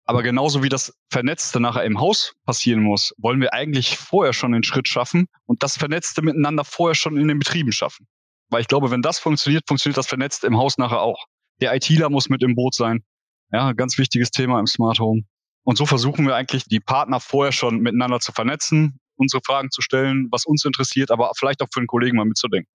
Aber 0.05 0.23
genauso 0.23 0.63
wie 0.63 0.69
das 0.69 0.97
Vernetzte 1.09 1.59
nachher 1.59 1.83
im 1.83 1.99
Haus 1.99 2.33
passieren 2.45 2.81
muss, 2.81 3.13
wollen 3.17 3.41
wir 3.41 3.53
eigentlich 3.53 3.97
vorher 3.97 4.31
schon 4.31 4.53
den 4.53 4.63
Schritt 4.63 4.87
schaffen 4.87 5.27
und 5.45 5.63
das 5.63 5.77
Vernetzte 5.77 6.21
miteinander 6.21 6.63
vorher 6.63 6.95
schon 6.95 7.17
in 7.17 7.27
den 7.27 7.39
Betrieben 7.39 7.73
schaffen. 7.73 8.07
Weil 8.49 8.61
ich 8.61 8.67
glaube, 8.69 8.89
wenn 8.89 9.01
das 9.01 9.19
funktioniert, 9.19 9.65
funktioniert 9.67 9.97
das 9.97 10.07
Vernetzte 10.07 10.47
im 10.47 10.57
Haus 10.57 10.77
nachher 10.77 11.01
auch. 11.01 11.25
Der 11.59 11.75
ITler 11.75 12.09
muss 12.09 12.29
mit 12.29 12.41
im 12.41 12.55
Boot 12.55 12.73
sein. 12.73 13.03
Ja, 13.51 13.73
ganz 13.73 13.97
wichtiges 13.97 14.31
Thema 14.31 14.59
im 14.59 14.67
Smart 14.67 14.99
Home. 14.99 15.23
Und 15.63 15.77
so 15.77 15.85
versuchen 15.85 16.25
wir 16.27 16.35
eigentlich, 16.35 16.65
die 16.65 16.79
Partner 16.79 17.19
vorher 17.19 17.51
schon 17.51 17.79
miteinander 17.79 18.19
zu 18.19 18.31
vernetzen, 18.31 18.99
unsere 19.15 19.41
Fragen 19.45 19.71
zu 19.71 19.81
stellen, 19.81 20.27
was 20.31 20.45
uns 20.45 20.65
interessiert, 20.65 21.11
aber 21.11 21.31
vielleicht 21.37 21.61
auch 21.61 21.69
für 21.73 21.79
den 21.79 21.87
Kollegen 21.87 22.17
mal 22.17 22.25
mitzudenken. 22.25 22.69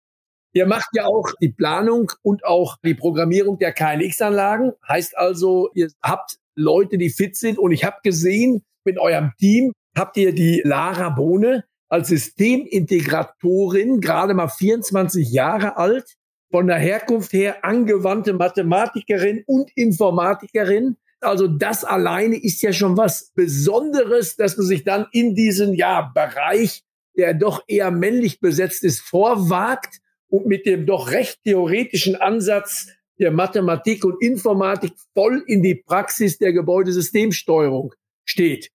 Ihr 0.54 0.68
macht 0.68 0.90
ja 0.94 1.06
auch 1.06 1.32
die 1.42 1.50
Planung 1.50 2.12
und 2.22 2.46
auch 2.46 2.78
die 2.84 2.94
Programmierung 2.94 3.60
der 3.60 3.74
KNX-Anlagen. 3.74 4.72
Heißt 4.88 5.18
also, 5.18 5.70
ihr 5.74 5.90
habt 6.02 6.38
Leute, 6.56 6.98
die 6.98 7.10
fit 7.10 7.36
sind. 7.36 7.60
Und 7.60 7.74
ich 7.74 7.84
habe 7.84 7.98
gesehen, 8.04 8.64
mit 8.86 8.98
eurem 8.98 9.34
Team 9.38 9.74
habt 9.98 10.16
ihr 10.16 10.34
die 10.34 10.62
Lara 10.64 11.10
Bohne 11.10 11.66
als 11.90 12.08
Systemintegratorin, 12.08 14.00
gerade 14.00 14.34
mal 14.34 14.48
24 14.48 15.30
Jahre 15.30 15.76
alt, 15.78 16.16
von 16.52 16.68
der 16.68 16.78
Herkunft 16.78 17.34
her 17.34 17.66
angewandte 17.66 18.34
Mathematikerin 18.34 19.44
und 19.46 19.70
Informatikerin. 19.76 20.96
Also 21.22 21.48
das 21.48 21.84
alleine 21.84 22.38
ist 22.38 22.62
ja 22.62 22.74
schon 22.74 22.98
was 22.98 23.32
Besonderes, 23.34 24.36
dass 24.36 24.58
man 24.58 24.66
sich 24.66 24.84
dann 24.84 25.08
in 25.12 25.36
diesen 25.36 25.74
ja, 25.74 26.12
Bereich, 26.14 26.84
der 27.18 27.34
doch 27.34 27.64
eher 27.68 27.92
männlich 27.92 28.40
besetzt 28.40 28.84
ist, 28.84 29.02
vorwagt 29.02 30.00
und 30.28 30.46
mit 30.46 30.66
dem 30.66 30.86
doch 30.86 31.12
recht 31.12 31.44
theoretischen 31.44 32.16
Ansatz 32.16 32.88
der 33.20 33.32
Mathematik 33.32 34.04
und 34.04 34.22
Informatik 34.22 34.94
voll 35.14 35.44
in 35.48 35.64
die 35.64 35.76
Praxis 35.76 36.38
der 36.38 36.52
Gebäudesystemsteuerung 36.52 37.94
steht. 38.26 38.72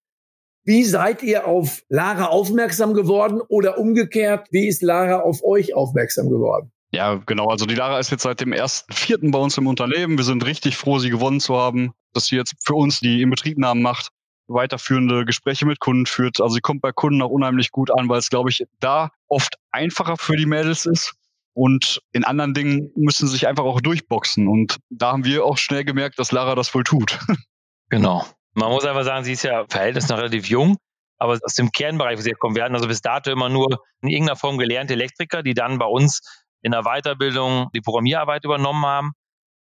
Wie 0.64 0.85
seid 0.85 1.22
ihr 1.22 1.46
auf 1.46 1.83
Lara 1.88 2.26
aufmerksam 2.26 2.94
geworden 2.94 3.40
oder 3.48 3.79
umgekehrt, 3.79 4.48
wie 4.50 4.68
ist 4.68 4.83
Lara 4.83 5.20
auf 5.20 5.42
euch 5.42 5.74
aufmerksam 5.74 6.29
geworden? 6.29 6.72
Ja, 6.92 7.14
genau. 7.14 7.46
Also 7.46 7.66
die 7.66 7.74
Lara 7.74 7.98
ist 7.98 8.11
jetzt 8.11 8.22
seit 8.22 8.40
dem 8.40 8.53
ersten 8.53 8.92
Vierten 8.92 9.31
bei 9.31 9.38
uns 9.38 9.57
im 9.59 9.66
Unternehmen. 9.66 10.18
Wir 10.18 10.24
sind 10.24 10.44
richtig 10.44 10.76
froh, 10.76 10.98
sie 10.98 11.11
gewonnen 11.11 11.40
zu 11.40 11.57
haben, 11.57 11.92
dass 12.12 12.26
sie 12.26 12.37
jetzt 12.37 12.55
für 12.64 12.74
uns 12.74 13.00
die 13.00 13.22
Inbetriebnahmen 13.22 13.83
macht, 13.83 14.09
weiterführende 14.48 15.24
Gespräche 15.24 15.66
mit 15.66 15.79
Kunden 15.79 16.07
führt. 16.07 16.40
Also 16.40 16.55
sie 16.55 16.61
kommt 16.61 16.83
bei 16.83 16.90
Kunden 16.90 17.22
auch 17.22 17.31
unheimlich 17.31 17.70
gut 17.70 17.90
an, 17.96 18.09
weil 18.09 18.18
es, 18.18 18.29
glaube 18.29 18.50
ich, 18.50 18.66
da 18.81 19.11
oft 19.29 19.57
einfacher 19.70 20.16
für 20.16 20.37
die 20.37 20.46
Mädels 20.46 20.85
ist. 20.87 21.14
Und 21.53 22.00
in 22.12 22.24
anderen 22.24 22.55
Dingen 22.55 22.90
müssen 22.96 23.26
sie 23.26 23.35
sich 23.35 23.46
einfach 23.46 23.64
auch 23.64 23.81
durchboxen. 23.81 24.48
Und 24.48 24.79
da 24.88 25.12
haben 25.12 25.24
wir 25.24 25.44
auch 25.44 25.59
schnell 25.59 25.85
gemerkt, 25.85 26.18
dass 26.18 26.33
Lara 26.33 26.55
das 26.55 26.74
wohl 26.74 26.85
tut. 26.85 27.18
Genau. 27.92 28.24
Man 28.55 28.70
muss 28.70 28.85
einfach 28.85 29.03
sagen, 29.03 29.24
sie 29.24 29.33
ist 29.33 29.42
ja 29.42 29.64
verhältnis 29.68 30.09
noch 30.09 30.18
relativ 30.18 30.46
jung, 30.46 30.76
aber 31.18 31.40
aus 31.42 31.55
dem 31.55 31.72
Kernbereich, 31.72 32.18
wo 32.18 32.22
sie 32.22 32.31
kommen. 32.31 32.55
Wir 32.55 32.62
hatten 32.62 32.76
also 32.76 32.87
bis 32.87 33.00
dato 33.00 33.33
immer 33.33 33.48
nur 33.48 33.83
in 34.00 34.11
irgendeiner 34.11 34.37
Form 34.37 34.59
gelernte 34.59 34.92
Elektriker, 34.94 35.42
die 35.42 35.55
dann 35.55 35.79
bei 35.79 35.87
uns 35.87 36.20
in 36.62 36.73
der 36.73 36.83
Weiterbildung 36.83 37.68
die 37.75 37.81
Programmierarbeit 37.81 38.44
übernommen 38.44 38.85
haben. 38.85 39.12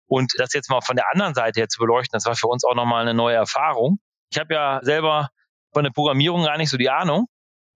Und 0.06 0.32
das 0.38 0.52
jetzt 0.54 0.70
mal 0.70 0.80
von 0.80 0.96
der 0.96 1.06
anderen 1.12 1.34
Seite 1.34 1.60
her 1.60 1.68
zu 1.68 1.78
beleuchten, 1.78 2.16
das 2.16 2.24
war 2.24 2.34
für 2.34 2.48
uns 2.48 2.64
auch 2.64 2.74
nochmal 2.74 3.02
eine 3.02 3.14
neue 3.14 3.36
Erfahrung. 3.36 3.98
Ich 4.32 4.38
habe 4.38 4.54
ja 4.54 4.80
selber 4.82 5.28
von 5.72 5.84
der 5.84 5.90
Programmierung 5.90 6.44
gar 6.44 6.56
nicht 6.56 6.70
so 6.70 6.78
die 6.78 6.90
Ahnung, 6.90 7.26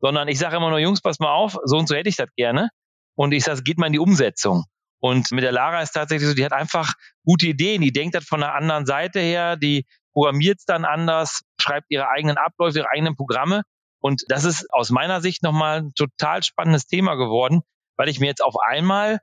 sondern 0.01 0.29
ich 0.29 0.39
sage 0.39 0.57
immer 0.57 0.71
nur, 0.71 0.79
Jungs, 0.79 1.01
pass 1.03 1.19
mal 1.19 1.33
auf, 1.33 1.57
so 1.65 1.77
und 1.77 1.89
so 1.89 1.95
hätte 1.95 2.09
ich 2.09 2.17
das 2.17 2.29
gerne. 2.37 2.71
Und 3.15 3.33
ich 3.33 3.45
sage, 3.45 3.63
geht 3.63 3.79
mal 3.79 3.87
in 3.87 3.93
die 3.93 3.99
Umsetzung. 3.99 4.65
Und 5.01 5.31
mit 5.33 5.45
der 5.45 5.53
Lara 5.53 5.83
ist 5.83 5.93
tatsächlich 5.93 6.29
so, 6.29 6.35
die 6.35 6.45
hat 6.45 6.53
einfach 6.53 6.95
gute 7.25 7.47
Ideen, 7.47 7.83
die 7.83 7.93
denkt 7.93 8.15
das 8.15 8.25
von 8.25 8.41
der 8.41 8.55
anderen 8.55 8.87
Seite 8.87 9.21
her, 9.21 9.57
die 9.57 9.85
programmiert 10.13 10.59
es 10.61 10.65
dann 10.65 10.85
anders, 10.85 11.43
schreibt 11.61 11.87
ihre 11.91 12.09
eigenen 12.09 12.39
Abläufe, 12.39 12.79
ihre 12.79 12.91
eigenen 12.91 13.17
Programme. 13.17 13.63
Und 14.01 14.23
das 14.29 14.45
ist 14.45 14.73
aus 14.73 14.91
meiner 14.91 15.21
Sicht 15.21 15.43
nochmal 15.43 15.83
ein 15.83 15.95
total 15.95 16.43
spannendes 16.43 16.87
Thema 16.87 17.15
geworden, 17.17 17.63
weil 18.03 18.09
ich 18.09 18.19
mir 18.19 18.27
jetzt 18.27 18.43
auf 18.43 18.57
einmal 18.67 19.21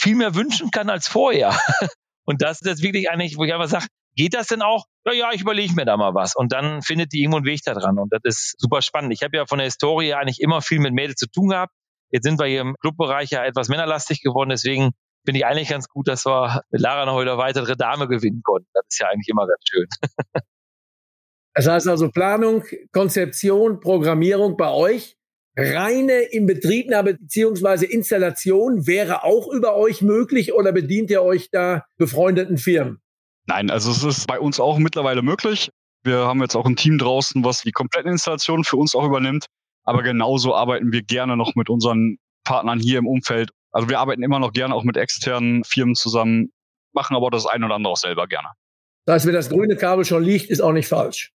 viel 0.00 0.14
mehr 0.14 0.36
wünschen 0.36 0.70
kann 0.70 0.88
als 0.88 1.08
vorher. 1.08 1.50
Und 2.24 2.42
das 2.42 2.60
ist 2.60 2.66
jetzt 2.68 2.82
wirklich 2.84 3.10
eigentlich, 3.10 3.36
wo 3.36 3.42
ich 3.42 3.52
einfach 3.52 3.66
sage, 3.66 3.86
geht 4.14 4.34
das 4.34 4.46
denn 4.46 4.62
auch? 4.62 4.84
Ja, 5.04 5.12
ja, 5.12 5.32
ich 5.32 5.40
überlege 5.40 5.74
mir 5.74 5.84
da 5.84 5.96
mal 5.96 6.14
was. 6.14 6.36
Und 6.36 6.52
dann 6.52 6.80
findet 6.80 7.12
die 7.12 7.22
irgendwo 7.22 7.38
einen 7.38 7.44
Weg 7.44 7.62
da 7.64 7.74
dran. 7.74 7.98
Und 7.98 8.12
das 8.12 8.20
ist 8.22 8.54
super 8.56 8.82
spannend. 8.82 9.12
Ich 9.12 9.24
habe 9.24 9.36
ja 9.36 9.46
von 9.46 9.58
der 9.58 9.64
Historie 9.64 10.14
eigentlich 10.14 10.40
immer 10.40 10.62
viel 10.62 10.78
mit 10.78 10.94
Mädels 10.94 11.16
zu 11.16 11.26
tun 11.26 11.48
gehabt. 11.48 11.72
Jetzt 12.12 12.22
sind 12.22 12.38
wir 12.38 12.46
hier 12.46 12.60
im 12.60 12.76
Clubbereich 12.80 13.30
ja 13.30 13.44
etwas 13.44 13.68
männerlastig 13.68 14.22
geworden. 14.22 14.50
Deswegen 14.50 14.92
finde 15.24 15.40
ich 15.40 15.46
eigentlich 15.46 15.70
ganz 15.70 15.88
gut, 15.88 16.06
dass 16.06 16.24
wir 16.24 16.62
mit 16.70 16.80
Lara 16.80 17.06
noch 17.06 17.20
wieder 17.20 17.36
weitere 17.36 17.74
Dame 17.74 18.06
gewinnen 18.06 18.42
konnten. 18.44 18.68
Das 18.74 18.84
ist 18.88 19.00
ja 19.00 19.08
eigentlich 19.08 19.28
immer 19.28 19.48
ganz 19.48 19.60
schön. 19.68 19.88
Das 21.56 21.68
heißt 21.68 21.86
also 21.86 22.10
Planung, 22.10 22.64
Konzeption, 22.90 23.78
Programmierung 23.78 24.56
bei 24.56 24.70
euch. 24.70 25.16
Reine 25.56 26.22
Inbetriebnahme 26.22 27.14
beziehungsweise 27.14 27.86
Installation 27.86 28.86
wäre 28.86 29.22
auch 29.22 29.52
über 29.52 29.76
euch 29.76 30.02
möglich 30.02 30.52
oder 30.52 30.72
bedient 30.72 31.10
ihr 31.10 31.22
euch 31.22 31.50
da 31.50 31.84
befreundeten 31.96 32.58
Firmen? 32.58 33.00
Nein, 33.46 33.70
also 33.70 33.90
es 33.90 34.02
ist 34.02 34.26
bei 34.26 34.40
uns 34.40 34.58
auch 34.58 34.78
mittlerweile 34.78 35.22
möglich. 35.22 35.70
Wir 36.02 36.18
haben 36.18 36.40
jetzt 36.40 36.56
auch 36.56 36.66
ein 36.66 36.76
Team 36.76 36.98
draußen, 36.98 37.44
was 37.44 37.62
die 37.62 37.72
komplette 37.72 38.08
Installation 38.08 38.64
für 38.64 38.76
uns 38.76 38.94
auch 38.94 39.04
übernimmt. 39.04 39.46
Aber 39.84 40.02
genauso 40.02 40.54
arbeiten 40.54 40.92
wir 40.92 41.02
gerne 41.02 41.36
noch 41.36 41.54
mit 41.54 41.68
unseren 41.68 42.16
Partnern 42.44 42.80
hier 42.80 42.98
im 42.98 43.06
Umfeld. 43.06 43.50
Also 43.70 43.88
wir 43.88 43.98
arbeiten 43.98 44.22
immer 44.22 44.38
noch 44.38 44.52
gerne 44.52 44.74
auch 44.74 44.84
mit 44.84 44.96
externen 44.96 45.62
Firmen 45.64 45.94
zusammen, 45.94 46.52
machen 46.92 47.16
aber 47.16 47.30
das 47.30 47.46
ein 47.46 47.62
oder 47.64 47.74
andere 47.74 47.92
auch 47.92 47.98
selber 47.98 48.26
gerne. 48.26 48.48
Das 49.04 49.14
heißt, 49.14 49.26
wenn 49.26 49.34
das 49.34 49.50
grüne 49.50 49.76
Kabel 49.76 50.04
schon 50.04 50.22
liegt, 50.22 50.48
ist 50.48 50.60
auch 50.60 50.72
nicht 50.72 50.88
falsch. 50.88 51.33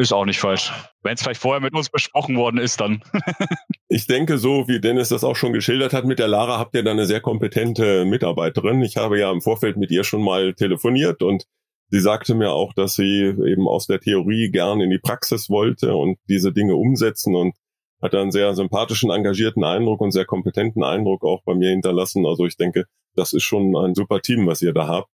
Ist 0.00 0.14
auch 0.14 0.24
nicht 0.24 0.40
falsch. 0.40 0.72
Wenn 1.02 1.12
es 1.12 1.22
vielleicht 1.22 1.42
vorher 1.42 1.60
mit 1.60 1.74
uns 1.74 1.90
besprochen 1.90 2.38
worden 2.38 2.56
ist, 2.56 2.80
dann. 2.80 3.02
ich 3.88 4.06
denke, 4.06 4.38
so 4.38 4.66
wie 4.66 4.80
Dennis 4.80 5.10
das 5.10 5.24
auch 5.24 5.36
schon 5.36 5.52
geschildert 5.52 5.92
hat, 5.92 6.06
mit 6.06 6.18
der 6.18 6.26
Lara 6.26 6.58
habt 6.58 6.74
ihr 6.74 6.82
da 6.82 6.92
eine 6.92 7.04
sehr 7.04 7.20
kompetente 7.20 8.06
Mitarbeiterin. 8.06 8.80
Ich 8.80 8.96
habe 8.96 9.18
ja 9.18 9.30
im 9.30 9.42
Vorfeld 9.42 9.76
mit 9.76 9.90
ihr 9.90 10.02
schon 10.02 10.22
mal 10.22 10.54
telefoniert 10.54 11.22
und 11.22 11.44
sie 11.88 12.00
sagte 12.00 12.34
mir 12.34 12.52
auch, 12.52 12.72
dass 12.72 12.94
sie 12.94 13.24
eben 13.24 13.68
aus 13.68 13.88
der 13.88 14.00
Theorie 14.00 14.50
gern 14.50 14.80
in 14.80 14.88
die 14.88 14.98
Praxis 14.98 15.50
wollte 15.50 15.94
und 15.94 16.16
diese 16.30 16.50
Dinge 16.50 16.76
umsetzen 16.76 17.36
und 17.36 17.54
hat 18.00 18.14
einen 18.14 18.30
sehr 18.30 18.54
sympathischen, 18.54 19.10
engagierten 19.10 19.64
Eindruck 19.64 20.00
und 20.00 20.12
sehr 20.12 20.24
kompetenten 20.24 20.82
Eindruck 20.82 21.24
auch 21.24 21.42
bei 21.44 21.54
mir 21.54 21.68
hinterlassen. 21.68 22.24
Also 22.24 22.46
ich 22.46 22.56
denke, 22.56 22.86
das 23.16 23.34
ist 23.34 23.42
schon 23.42 23.76
ein 23.76 23.94
super 23.94 24.22
Team, 24.22 24.46
was 24.46 24.62
ihr 24.62 24.72
da 24.72 24.88
habt. 24.88 25.10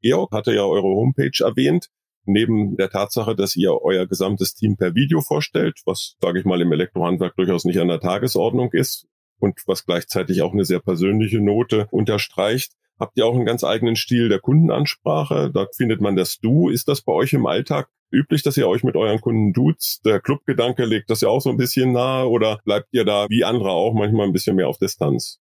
Georg 0.00 0.30
hatte 0.30 0.54
ja 0.54 0.62
eure 0.62 0.86
Homepage 0.86 1.42
erwähnt 1.42 1.88
neben 2.28 2.76
der 2.76 2.90
Tatsache, 2.90 3.34
dass 3.34 3.56
ihr 3.56 3.72
euer 3.82 4.06
gesamtes 4.06 4.54
Team 4.54 4.76
per 4.76 4.94
Video 4.94 5.20
vorstellt, 5.20 5.80
was, 5.86 6.16
sage 6.20 6.40
ich 6.40 6.44
mal, 6.44 6.60
im 6.60 6.72
Elektrohandwerk 6.72 7.36
durchaus 7.36 7.64
nicht 7.64 7.78
an 7.78 7.88
der 7.88 8.00
Tagesordnung 8.00 8.72
ist 8.72 9.06
und 9.38 9.60
was 9.66 9.86
gleichzeitig 9.86 10.42
auch 10.42 10.52
eine 10.52 10.64
sehr 10.64 10.80
persönliche 10.80 11.40
Note 11.40 11.88
unterstreicht, 11.90 12.72
habt 12.98 13.16
ihr 13.16 13.26
auch 13.26 13.34
einen 13.34 13.46
ganz 13.46 13.64
eigenen 13.64 13.96
Stil 13.96 14.28
der 14.28 14.40
Kundenansprache. 14.40 15.50
Da 15.52 15.66
findet 15.74 16.00
man 16.00 16.16
das 16.16 16.38
Du. 16.38 16.68
Ist 16.68 16.88
das 16.88 17.02
bei 17.02 17.12
euch 17.12 17.32
im 17.32 17.46
Alltag 17.46 17.88
üblich, 18.10 18.42
dass 18.42 18.56
ihr 18.56 18.68
euch 18.68 18.82
mit 18.82 18.96
euren 18.96 19.20
Kunden 19.20 19.52
duzt? 19.52 20.04
Der 20.04 20.20
Clubgedanke 20.20 20.84
legt 20.84 21.10
das 21.10 21.20
ja 21.20 21.28
auch 21.28 21.40
so 21.40 21.50
ein 21.50 21.56
bisschen 21.56 21.92
nahe 21.92 22.28
oder 22.28 22.60
bleibt 22.64 22.88
ihr 22.92 23.04
da 23.04 23.26
wie 23.28 23.44
andere 23.44 23.70
auch 23.70 23.94
manchmal 23.94 24.26
ein 24.26 24.32
bisschen 24.32 24.56
mehr 24.56 24.68
auf 24.68 24.78
Distanz? 24.78 25.38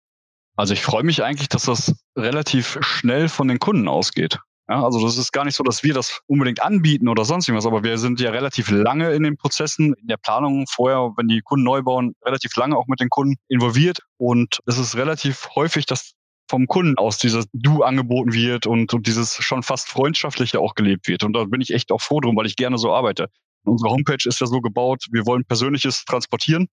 Also 0.57 0.73
ich 0.73 0.81
freue 0.81 1.03
mich 1.03 1.21
eigentlich, 1.23 1.49
dass 1.49 1.65
das 1.65 1.95
relativ 2.15 2.77
schnell 2.81 3.27
von 3.27 3.47
den 3.47 3.59
Kunden 3.59 3.87
ausgeht. 3.87 4.39
Ja, 4.67 4.83
also 4.83 4.99
das 4.99 5.17
ist 5.17 5.31
gar 5.31 5.45
nicht 5.45 5.55
so, 5.55 5.63
dass 5.63 5.83
wir 5.83 5.93
das 5.93 6.21
unbedingt 6.25 6.63
anbieten 6.63 7.07
oder 7.07 7.23
sonst 7.23 7.47
irgendwas, 7.47 7.67
aber 7.67 7.83
wir 7.83 7.99
sind 7.99 8.19
ja 8.19 8.31
relativ 8.31 8.71
lange 8.71 9.11
in 9.11 9.21
den 9.21 9.37
Prozessen, 9.37 9.93
in 9.93 10.07
der 10.07 10.17
Planung 10.17 10.65
vorher, 10.67 11.11
wenn 11.17 11.27
die 11.27 11.41
Kunden 11.41 11.63
neu 11.63 11.83
bauen, 11.83 12.15
relativ 12.23 12.55
lange 12.55 12.75
auch 12.75 12.87
mit 12.87 12.99
den 12.99 13.09
Kunden 13.09 13.35
involviert 13.47 13.99
und 14.17 14.59
es 14.65 14.79
ist 14.79 14.95
relativ 14.95 15.49
häufig, 15.55 15.85
dass 15.85 16.13
vom 16.49 16.65
Kunden 16.65 16.97
aus 16.97 17.19
dieses 17.19 17.45
Du 17.53 17.83
angeboten 17.83 18.33
wird 18.33 18.65
und, 18.65 18.91
und 18.93 19.07
dieses 19.07 19.35
schon 19.35 19.61
fast 19.61 19.87
freundschaftliche 19.87 20.59
auch 20.59 20.75
gelebt 20.75 21.07
wird. 21.07 21.23
Und 21.23 21.33
da 21.33 21.45
bin 21.45 21.61
ich 21.61 21.71
echt 21.71 21.91
auch 21.91 22.01
froh 22.01 22.19
drum, 22.19 22.35
weil 22.35 22.45
ich 22.45 22.55
gerne 22.55 22.77
so 22.77 22.93
arbeite. 22.93 23.29
Unsere 23.63 23.91
Homepage 23.91 24.23
ist 24.27 24.39
ja 24.39 24.45
so 24.45 24.61
gebaut, 24.61 25.05
wir 25.11 25.25
wollen 25.25 25.43
Persönliches 25.45 26.05
transportieren. 26.05 26.67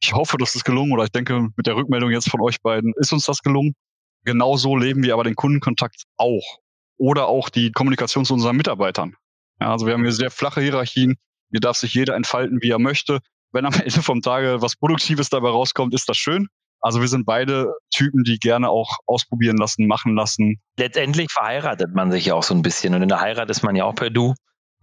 Ich 0.00 0.12
hoffe, 0.12 0.36
das 0.38 0.54
ist 0.54 0.64
gelungen 0.64 0.92
oder 0.92 1.04
ich 1.04 1.10
denke, 1.10 1.48
mit 1.56 1.66
der 1.66 1.74
Rückmeldung 1.74 2.10
jetzt 2.10 2.30
von 2.30 2.40
euch 2.40 2.60
beiden 2.62 2.92
ist 2.96 3.12
uns 3.12 3.24
das 3.24 3.42
gelungen. 3.42 3.74
Genauso 4.24 4.76
leben 4.76 5.02
wir 5.02 5.14
aber 5.14 5.24
den 5.24 5.34
Kundenkontakt 5.34 6.04
auch 6.16 6.60
oder 6.98 7.28
auch 7.28 7.48
die 7.48 7.72
Kommunikation 7.72 8.24
zu 8.24 8.34
unseren 8.34 8.56
Mitarbeitern. 8.56 9.14
Ja, 9.60 9.72
also 9.72 9.86
wir 9.86 9.94
haben 9.94 10.02
hier 10.02 10.12
sehr 10.12 10.30
flache 10.30 10.60
Hierarchien. 10.60 11.16
Hier 11.50 11.60
darf 11.60 11.76
sich 11.76 11.94
jeder 11.94 12.14
entfalten, 12.14 12.58
wie 12.60 12.70
er 12.70 12.78
möchte. 12.78 13.20
Wenn 13.52 13.64
am 13.64 13.72
Ende 13.80 14.02
vom 14.02 14.20
Tage 14.20 14.60
was 14.60 14.76
Produktives 14.76 15.30
dabei 15.30 15.48
rauskommt, 15.48 15.94
ist 15.94 16.08
das 16.08 16.16
schön. 16.16 16.48
Also 16.80 17.00
wir 17.00 17.08
sind 17.08 17.26
beide 17.26 17.72
Typen, 17.92 18.22
die 18.22 18.38
gerne 18.38 18.68
auch 18.68 18.98
ausprobieren 19.06 19.56
lassen, 19.56 19.86
machen 19.86 20.14
lassen. 20.14 20.60
Letztendlich 20.78 21.32
verheiratet 21.32 21.92
man 21.94 22.12
sich 22.12 22.26
ja 22.26 22.34
auch 22.34 22.44
so 22.44 22.54
ein 22.54 22.62
bisschen. 22.62 22.94
Und 22.94 23.02
in 23.02 23.08
der 23.08 23.20
Heirat 23.20 23.50
ist 23.50 23.62
man 23.62 23.74
ja 23.74 23.84
auch 23.84 23.94
per 23.94 24.10
Du. 24.10 24.34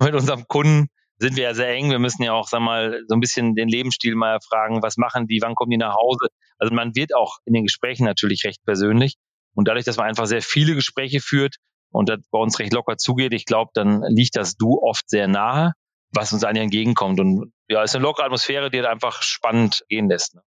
Mit 0.02 0.14
unserem 0.14 0.46
Kunden 0.48 0.88
sind 1.20 1.38
wir 1.38 1.44
ja 1.44 1.54
sehr 1.54 1.70
eng. 1.70 1.90
Wir 1.90 2.00
müssen 2.00 2.24
ja 2.24 2.34
auch, 2.34 2.50
sag 2.50 2.60
mal, 2.60 3.02
so 3.08 3.16
ein 3.16 3.22
bisschen 3.22 3.56
den 3.56 3.70
Lebensstil 3.70 4.16
mal 4.16 4.34
erfragen. 4.34 4.84
Was 4.84 4.98
machen 4.98 5.28
die? 5.28 5.40
Wann 5.42 5.56
kommen 5.56 5.72
die 5.72 5.78
nach 5.78 5.96
Hause? 5.96 6.28
Also 6.58 6.74
man 6.76 6.96
wird 6.96 7.16
auch 7.16 7.38
in 7.46 7.54
den 7.54 7.64
Gesprächen 7.64 8.04
natürlich 8.04 8.44
recht 8.44 8.62
persönlich. 8.66 9.16
Und 9.54 9.70
dadurch, 9.70 9.86
dass 9.86 9.96
man 9.96 10.08
einfach 10.08 10.26
sehr 10.26 10.42
viele 10.42 10.76
Gespräche 10.76 11.22
führt, 11.22 11.56
und 11.96 12.10
das 12.10 12.20
bei 12.30 12.40
uns 12.40 12.60
recht 12.60 12.74
locker 12.74 12.98
zugeht, 12.98 13.34
ich 13.34 13.46
glaube, 13.46 13.72
dann 13.74 14.04
liegt 14.08 14.36
das 14.36 14.58
Du 14.58 14.80
oft 14.82 15.10
sehr 15.10 15.28
nahe, 15.28 15.74
was 16.12 16.34
uns 16.34 16.44
eigentlich 16.44 16.64
entgegenkommt. 16.64 17.20
Und 17.20 17.54
ja, 17.70 17.84
es 17.84 17.92
ist 17.92 17.96
eine 17.96 18.04
lockere 18.04 18.26
Atmosphäre, 18.26 18.70
die 18.70 18.78
halt 18.78 18.88
einfach 18.90 19.22
spannend 19.22 19.84
gehen 19.88 20.10
lässt. 20.10 20.36
Ne? 20.36 20.42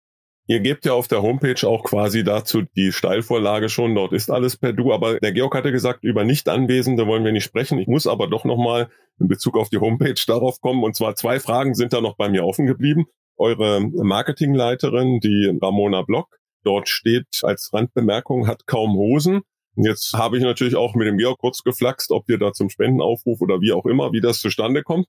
Ihr 0.46 0.61
gebt 0.61 0.85
ja 0.85 0.92
auf 0.92 1.09
der 1.09 1.22
Homepage 1.22 1.66
auch 1.66 1.85
quasi 1.85 2.22
dazu 2.22 2.62
die 2.76 2.92
Steilvorlage 2.92 3.68
schon. 3.68 3.94
Dort 3.94 4.12
ist 4.12 4.30
alles 4.30 4.57
per 4.57 4.72
Du. 4.72 4.92
Aber 4.92 5.18
der 5.18 5.33
Georg 5.33 5.54
hatte 5.54 5.72
gesagt, 5.72 6.02
über 6.02 6.24
Nicht-Anwesende 6.24 7.07
wollen 7.07 7.24
wir 7.24 7.33
nicht 7.33 7.44
sprechen. 7.44 7.78
Ich 7.78 7.88
muss 7.88 8.07
aber 8.07 8.28
doch 8.28 8.44
nochmal 8.44 8.90
in 9.18 9.28
Bezug 9.28 9.57
auf 9.57 9.70
die 9.70 9.78
Homepage 9.78 10.14
darauf 10.26 10.61
kommen. 10.61 10.83
Und 10.83 10.96
zwar 10.96 11.14
zwei 11.14 11.40
Fragen 11.40 11.74
sind 11.74 11.92
da 11.94 12.00
noch 12.00 12.16
bei 12.16 12.28
mir 12.28 12.44
offen 12.44 12.66
geblieben. 12.66 13.07
Eure 13.37 13.80
Marketingleiterin, 13.80 15.20
die 15.20 15.59
Ramona 15.61 16.02
Block, 16.02 16.37
dort 16.62 16.88
steht 16.88 17.40
als 17.42 17.70
Randbemerkung, 17.72 18.46
hat 18.46 18.66
kaum 18.66 18.94
Hosen. 18.96 19.42
Jetzt 19.76 20.12
habe 20.14 20.37
ich 20.37 20.42
natürlich 20.42 20.76
auch 20.76 20.94
mit 20.94 21.06
dem 21.06 21.18
Georg 21.18 21.38
kurz 21.38 21.62
geflaxt, 21.62 22.10
ob 22.10 22.28
wir 22.28 22.38
da 22.38 22.52
zum 22.52 22.70
Spendenaufruf 22.70 23.40
oder 23.40 23.60
wie 23.60 23.72
auch 23.72 23.87
immer, 23.87 24.12
wie 24.12 24.20
das 24.20 24.38
zustande 24.38 24.82
kommt. 24.82 25.06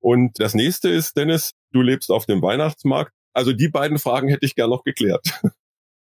Und 0.00 0.38
das 0.38 0.54
nächste 0.54 0.88
ist, 0.88 1.16
Dennis, 1.16 1.52
du 1.72 1.80
lebst 1.80 2.10
auf 2.10 2.26
dem 2.26 2.42
Weihnachtsmarkt. 2.42 3.12
Also 3.32 3.52
die 3.52 3.68
beiden 3.68 3.98
Fragen 3.98 4.28
hätte 4.28 4.46
ich 4.46 4.54
gern 4.54 4.70
noch 4.70 4.84
geklärt. 4.84 5.24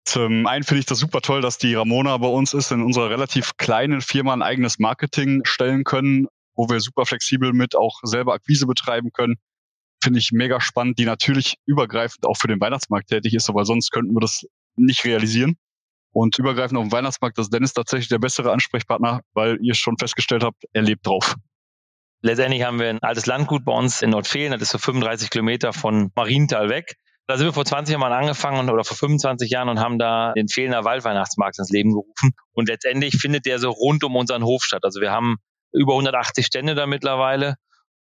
Zum 0.05 0.47
einen 0.47 0.63
finde 0.63 0.79
ich 0.79 0.85
das 0.87 0.97
super 0.97 1.21
toll, 1.21 1.41
dass 1.41 1.59
die 1.59 1.75
Ramona 1.75 2.17
bei 2.17 2.27
uns 2.27 2.53
ist, 2.53 2.71
in 2.71 2.81
unserer 2.81 3.11
relativ 3.11 3.57
kleinen 3.57 4.01
Firma 4.01 4.33
ein 4.33 4.41
eigenes 4.41 4.79
Marketing 4.79 5.45
stellen 5.45 5.83
können, 5.83 6.27
wo 6.55 6.67
wir 6.69 6.79
super 6.79 7.05
flexibel 7.05 7.53
mit 7.53 7.75
auch 7.75 7.99
selber 8.03 8.33
Akquise 8.33 8.65
betreiben 8.65 9.11
können. 9.13 9.35
Finde 10.03 10.17
ich 10.17 10.31
mega 10.31 10.59
spannend, 10.59 10.97
die 10.97 11.05
natürlich 11.05 11.57
übergreifend 11.67 12.25
auch 12.25 12.37
für 12.37 12.47
den 12.47 12.59
Weihnachtsmarkt 12.59 13.09
tätig 13.09 13.35
ist, 13.35 13.47
aber 13.49 13.63
sonst 13.65 13.91
könnten 13.91 14.15
wir 14.15 14.21
das 14.21 14.47
nicht 14.75 15.05
realisieren. 15.05 15.57
Und 16.13 16.37
übergreifend 16.37 16.77
auf 16.77 16.85
dem 16.85 16.91
Weihnachtsmarkt 16.91 17.37
ist 17.37 17.53
Dennis 17.53 17.73
tatsächlich 17.73 18.09
der 18.09 18.19
bessere 18.19 18.51
Ansprechpartner, 18.51 19.21
weil 19.33 19.57
ihr 19.61 19.75
schon 19.75 19.97
festgestellt 19.97 20.43
habt, 20.43 20.63
er 20.73 20.81
lebt 20.81 21.07
drauf. 21.07 21.35
Letztendlich 22.21 22.63
haben 22.63 22.79
wir 22.79 22.89
ein 22.89 23.01
altes 23.01 23.25
Landgut 23.25 23.65
bei 23.65 23.73
uns 23.73 24.01
in 24.01 24.11
Nordfehlen, 24.11 24.51
das 24.51 24.61
ist 24.61 24.71
so 24.71 24.77
35 24.77 25.29
Kilometer 25.29 25.73
von 25.73 26.11
Marienthal 26.15 26.69
weg. 26.69 26.95
Da 27.27 27.37
sind 27.37 27.47
wir 27.47 27.53
vor 27.53 27.65
20 27.65 27.97
Jahren 27.97 28.11
angefangen 28.11 28.69
oder 28.69 28.83
vor 28.83 28.97
25 28.97 29.49
Jahren 29.49 29.69
und 29.69 29.79
haben 29.79 29.97
da 29.97 30.33
den 30.33 30.47
Fehlender 30.49 30.83
Waldweihnachtsmarkt 30.83 31.57
ins 31.59 31.69
Leben 31.69 31.91
gerufen. 31.91 32.33
Und 32.51 32.67
letztendlich 32.67 33.15
findet 33.15 33.45
der 33.45 33.57
so 33.57 33.69
rund 33.69 34.03
um 34.03 34.15
unseren 34.15 34.43
Hof 34.43 34.63
statt. 34.63 34.81
Also 34.83 34.99
wir 34.99 35.11
haben 35.11 35.37
über 35.71 35.93
180 35.93 36.45
Stände 36.45 36.75
da 36.75 36.85
mittlerweile 36.85 37.55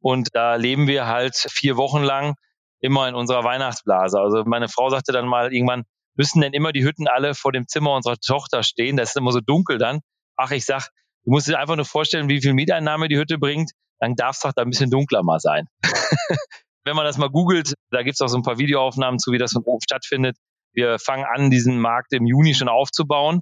und 0.01 0.29
da 0.35 0.57
leben 0.57 0.87
wir 0.87 1.07
halt 1.07 1.35
vier 1.35 1.77
Wochen 1.77 2.03
lang 2.03 2.35
immer 2.81 3.09
in 3.09 3.15
unserer 3.15 3.43
Weihnachtsblase. 3.43 4.21
Also 4.21 4.45
meine 4.45 4.69
Frau 4.69 4.91
sagte 4.91 5.13
dann 5.13 5.27
mal 5.27 5.53
irgendwann, 5.53 5.85
müssen 6.17 6.41
denn 6.41 6.53
immer 6.53 6.73
die 6.73 6.85
Hütten 6.85 7.09
alle 7.09 7.35
vor 7.35 7.53
dem 7.53 7.67
Zimmer 7.69 7.95
unserer 7.95 8.17
Tochter 8.17 8.63
stehen? 8.63 8.97
Das 8.97 9.11
ist 9.11 9.17
immer 9.17 9.33
so 9.33 9.41
dunkel 9.41 9.79
dann. 9.79 10.01
Ach, 10.37 10.51
ich 10.51 10.65
sag, 10.65 10.89
du 11.25 11.31
musst 11.31 11.49
dir 11.49 11.59
einfach 11.59 11.77
nur 11.77 11.85
vorstellen, 11.85 12.29
wie 12.29 12.41
viel 12.41 12.55
Mieteinnahme 12.55 13.09
die 13.09 13.19
Hütte 13.19 13.39
bringt. 13.39 13.73
Dann 14.01 14.15
darf 14.15 14.37
es 14.37 14.41
doch 14.41 14.53
da 14.53 14.63
ein 14.63 14.71
bisschen 14.71 14.91
dunkler 14.91 15.23
mal 15.23 15.41
sein. 15.41 15.67
Wenn 16.85 16.97
man 16.97 17.05
das 17.05 17.19
mal 17.19 17.31
googelt, 17.31 17.75
da 17.91 18.03
gibt's 18.03 18.21
auch 18.21 18.29
so 18.29 18.37
ein 18.37 18.43
paar 18.43 18.59
Videoaufnahmen 18.59 19.19
zu, 19.19 19.33
wie 19.33 19.39
das 19.39 19.53
von 19.53 19.63
oben 19.65 19.81
stattfindet. 19.83 20.37
Wir 20.73 20.99
fangen 20.99 21.25
an, 21.25 21.51
diesen 21.51 21.79
Markt 21.81 22.13
im 22.13 22.27
Juni 22.27 22.55
schon 22.55 22.69
aufzubauen. 22.69 23.41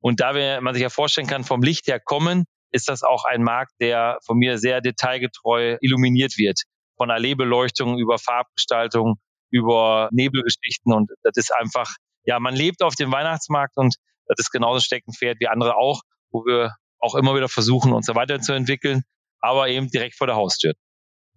Und 0.00 0.20
da 0.20 0.32
man 0.60 0.74
sich 0.74 0.82
ja 0.82 0.88
vorstellen 0.88 1.26
kann, 1.26 1.44
vom 1.44 1.62
Licht 1.62 1.88
her 1.88 2.00
kommen, 2.00 2.44
ist 2.70 2.88
das 2.88 3.02
auch 3.02 3.24
ein 3.24 3.42
Markt, 3.42 3.72
der 3.80 4.18
von 4.24 4.38
mir 4.38 4.58
sehr 4.58 4.80
detailgetreu 4.80 5.76
illuminiert 5.80 6.38
wird. 6.38 6.62
Von 6.96 7.10
Alleebeleuchtung 7.10 7.98
über 7.98 8.18
Farbgestaltung, 8.18 9.16
über 9.50 10.08
Nebelgeschichten. 10.12 10.92
Und 10.92 11.10
das 11.22 11.36
ist 11.36 11.52
einfach 11.54 11.96
ja, 12.26 12.38
man 12.40 12.54
lebt 12.54 12.82
auf 12.82 12.94
dem 12.94 13.12
Weihnachtsmarkt 13.12 13.76
und 13.76 13.96
das 14.26 14.36
ist 14.38 14.50
genauso 14.50 14.80
Steckenpferd 14.80 15.38
wie 15.40 15.48
andere 15.48 15.76
auch, 15.76 16.02
wo 16.30 16.44
wir 16.44 16.72
auch 16.98 17.14
immer 17.14 17.34
wieder 17.34 17.48
versuchen, 17.48 17.92
uns 17.92 18.08
weiterzuentwickeln, 18.08 19.02
aber 19.40 19.68
eben 19.68 19.88
direkt 19.88 20.16
vor 20.16 20.26
der 20.26 20.36
Haustür. 20.36 20.72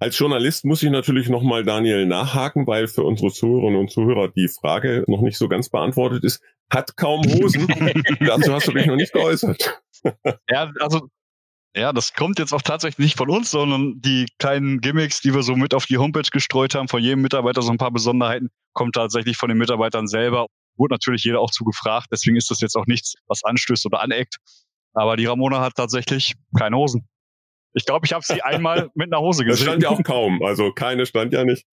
Als 0.02 0.17
Journalist 0.17 0.63
muss 0.63 0.82
ich 0.82 0.89
natürlich 0.89 1.28
nochmal 1.28 1.63
Daniel 1.63 2.06
nachhaken, 2.06 2.65
weil 2.65 2.88
für 2.88 3.04
unsere 3.04 3.32
Zuhörerinnen 3.32 3.80
und 3.80 3.91
Zuhörer 3.91 4.30
die 4.30 4.47
Frage 4.47 5.04
noch 5.08 5.21
nicht 5.21 5.38
so 5.38 5.49
ganz 5.49 5.69
beantwortet 5.69 6.23
ist. 6.23 6.41
Hat 6.71 6.95
kaum 6.95 7.21
Hosen. 7.23 7.67
Dazu 8.21 8.54
hast 8.54 8.67
du 8.67 8.71
dich 8.71 8.86
noch 8.86 8.95
nicht 8.95 9.12
geäußert. 9.12 9.82
ja, 10.49 10.71
also 10.80 11.10
Ja, 11.75 11.93
das 11.93 12.13
kommt 12.13 12.39
jetzt 12.39 12.54
auch 12.54 12.62
tatsächlich 12.62 13.08
nicht 13.08 13.17
von 13.17 13.30
uns, 13.30 13.52
sondern 13.52 14.02
die 14.02 14.25
kleinen 14.39 14.82
Gimmicks, 14.82 15.21
die 15.21 15.34
wir 15.34 15.43
so 15.43 15.56
mit 15.56 15.73
auf 15.73 15.86
die 15.86 15.97
Homepage 15.97 16.30
gestreut 16.32 16.75
haben, 16.75 16.88
von 16.88 17.02
jedem 17.02 17.21
Mitarbeiter 17.21 17.62
so 17.62 17.71
ein 17.71 17.78
paar 17.78 17.91
Besonderheiten, 17.91 18.49
kommt 18.73 18.95
tatsächlich 18.95 19.38
von 19.38 19.49
den 19.49 19.58
Mitarbeitern 19.58 20.08
selber. 20.08 20.47
Wurde 20.79 20.93
natürlich 20.93 21.23
jeder 21.23 21.41
auch 21.41 21.51
zu 21.51 21.63
gefragt, 21.63 22.07
deswegen 22.11 22.37
ist 22.37 22.49
das 22.49 22.61
jetzt 22.61 22.75
auch 22.75 22.87
nichts, 22.87 23.15
was 23.27 23.43
anstößt 23.43 23.85
oder 23.85 24.01
aneckt. 24.01 24.37
Aber 24.93 25.17
die 25.17 25.25
Ramona 25.25 25.61
hat 25.61 25.73
tatsächlich 25.75 26.35
keine 26.57 26.77
Hosen. 26.77 27.07
Ich 27.73 27.85
glaube, 27.85 28.05
ich 28.05 28.13
habe 28.13 28.23
sie 28.25 28.41
einmal 28.41 28.89
mit 28.95 29.13
einer 29.13 29.21
Hose 29.21 29.45
gesehen. 29.45 29.65
Das 29.65 29.73
stand 29.73 29.83
ja 29.83 29.89
auch 29.89 30.03
kaum, 30.03 30.41
also 30.43 30.71
keine 30.71 31.05
stand 31.05 31.33
ja 31.33 31.43
nicht. 31.43 31.65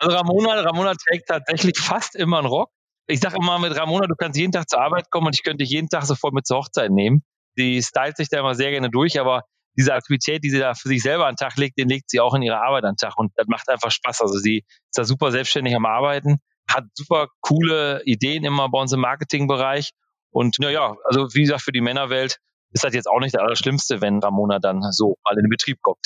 Also 0.00 0.16
Ramona, 0.16 0.60
Ramona 0.60 0.94
trägt 0.94 1.28
tatsächlich 1.28 1.78
fast 1.78 2.14
immer 2.14 2.38
einen 2.38 2.46
Rock. 2.46 2.70
Ich 3.08 3.20
sage 3.20 3.36
immer 3.36 3.58
mit 3.58 3.74
Ramona, 3.76 4.06
du 4.06 4.14
kannst 4.14 4.38
jeden 4.38 4.52
Tag 4.52 4.68
zur 4.68 4.80
Arbeit 4.80 5.10
kommen 5.10 5.26
und 5.26 5.34
ich 5.34 5.42
könnte 5.42 5.64
dich 5.64 5.70
jeden 5.70 5.88
Tag 5.88 6.04
sofort 6.04 6.34
mit 6.34 6.46
zur 6.46 6.58
Hochzeit 6.58 6.90
nehmen. 6.90 7.24
Die 7.56 7.82
stylt 7.82 8.16
sich 8.16 8.28
da 8.28 8.38
immer 8.38 8.54
sehr 8.54 8.70
gerne 8.70 8.90
durch, 8.90 9.18
aber 9.18 9.42
diese 9.76 9.94
Aktivität, 9.94 10.44
die 10.44 10.50
sie 10.50 10.58
da 10.58 10.74
für 10.74 10.88
sich 10.88 11.02
selber 11.02 11.26
an 11.26 11.34
den 11.34 11.36
Tag 11.36 11.56
legt, 11.56 11.78
den 11.78 11.88
legt 11.88 12.10
sie 12.10 12.20
auch 12.20 12.34
in 12.34 12.42
ihre 12.42 12.60
Arbeit 12.60 12.84
an 12.84 12.92
den 12.92 12.96
Tag 12.96 13.16
und 13.16 13.32
das 13.36 13.46
macht 13.48 13.68
einfach 13.68 13.90
Spaß. 13.90 14.20
Also 14.22 14.38
sie 14.38 14.58
ist 14.58 14.98
da 14.98 15.04
super 15.04 15.32
selbstständig 15.32 15.74
am 15.74 15.86
Arbeiten, 15.86 16.38
hat 16.70 16.84
super 16.94 17.28
coole 17.40 18.02
Ideen 18.04 18.44
immer 18.44 18.68
bei 18.68 18.80
uns 18.80 18.92
im 18.92 19.00
Marketingbereich 19.00 19.90
und 20.30 20.56
naja, 20.60 20.96
also 21.04 21.28
wie 21.34 21.42
gesagt, 21.42 21.62
für 21.62 21.72
die 21.72 21.80
Männerwelt 21.80 22.38
ist 22.72 22.84
das 22.84 22.94
jetzt 22.94 23.08
auch 23.08 23.20
nicht 23.20 23.34
das 23.34 23.42
Allerschlimmste, 23.42 24.00
wenn 24.00 24.18
Ramona 24.18 24.58
dann 24.58 24.82
so 24.92 25.16
mal 25.24 25.36
in 25.36 25.44
den 25.44 25.50
Betrieb 25.50 25.78
kommt. 25.80 26.04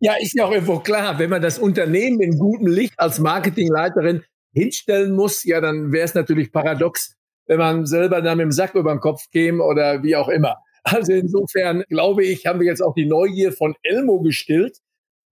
ja, 0.00 0.14
ist 0.14 0.34
ja 0.34 0.46
auch 0.46 0.50
irgendwo 0.50 0.78
klar, 0.78 1.18
wenn 1.18 1.30
man 1.30 1.42
das 1.42 1.58
Unternehmen 1.58 2.20
in 2.20 2.38
gutem 2.38 2.66
Licht 2.66 2.98
als 2.98 3.18
Marketingleiterin 3.18 4.24
hinstellen 4.52 5.14
muss, 5.14 5.44
ja, 5.44 5.60
dann 5.60 5.92
wäre 5.92 6.04
es 6.04 6.14
natürlich 6.14 6.52
paradox, 6.52 7.16
wenn 7.46 7.58
man 7.58 7.86
selber 7.86 8.22
dann 8.22 8.38
mit 8.38 8.44
dem 8.44 8.52
Sack 8.52 8.74
über 8.74 8.94
den 8.94 9.00
Kopf 9.00 9.28
käme 9.30 9.62
oder 9.62 10.02
wie 10.02 10.16
auch 10.16 10.28
immer. 10.28 10.56
Also 10.86 11.12
insofern 11.12 11.82
glaube 11.88 12.24
ich, 12.24 12.44
haben 12.44 12.60
wir 12.60 12.66
jetzt 12.66 12.82
auch 12.82 12.94
die 12.94 13.06
Neugier 13.06 13.52
von 13.52 13.74
Elmo 13.82 14.20
gestillt. 14.20 14.78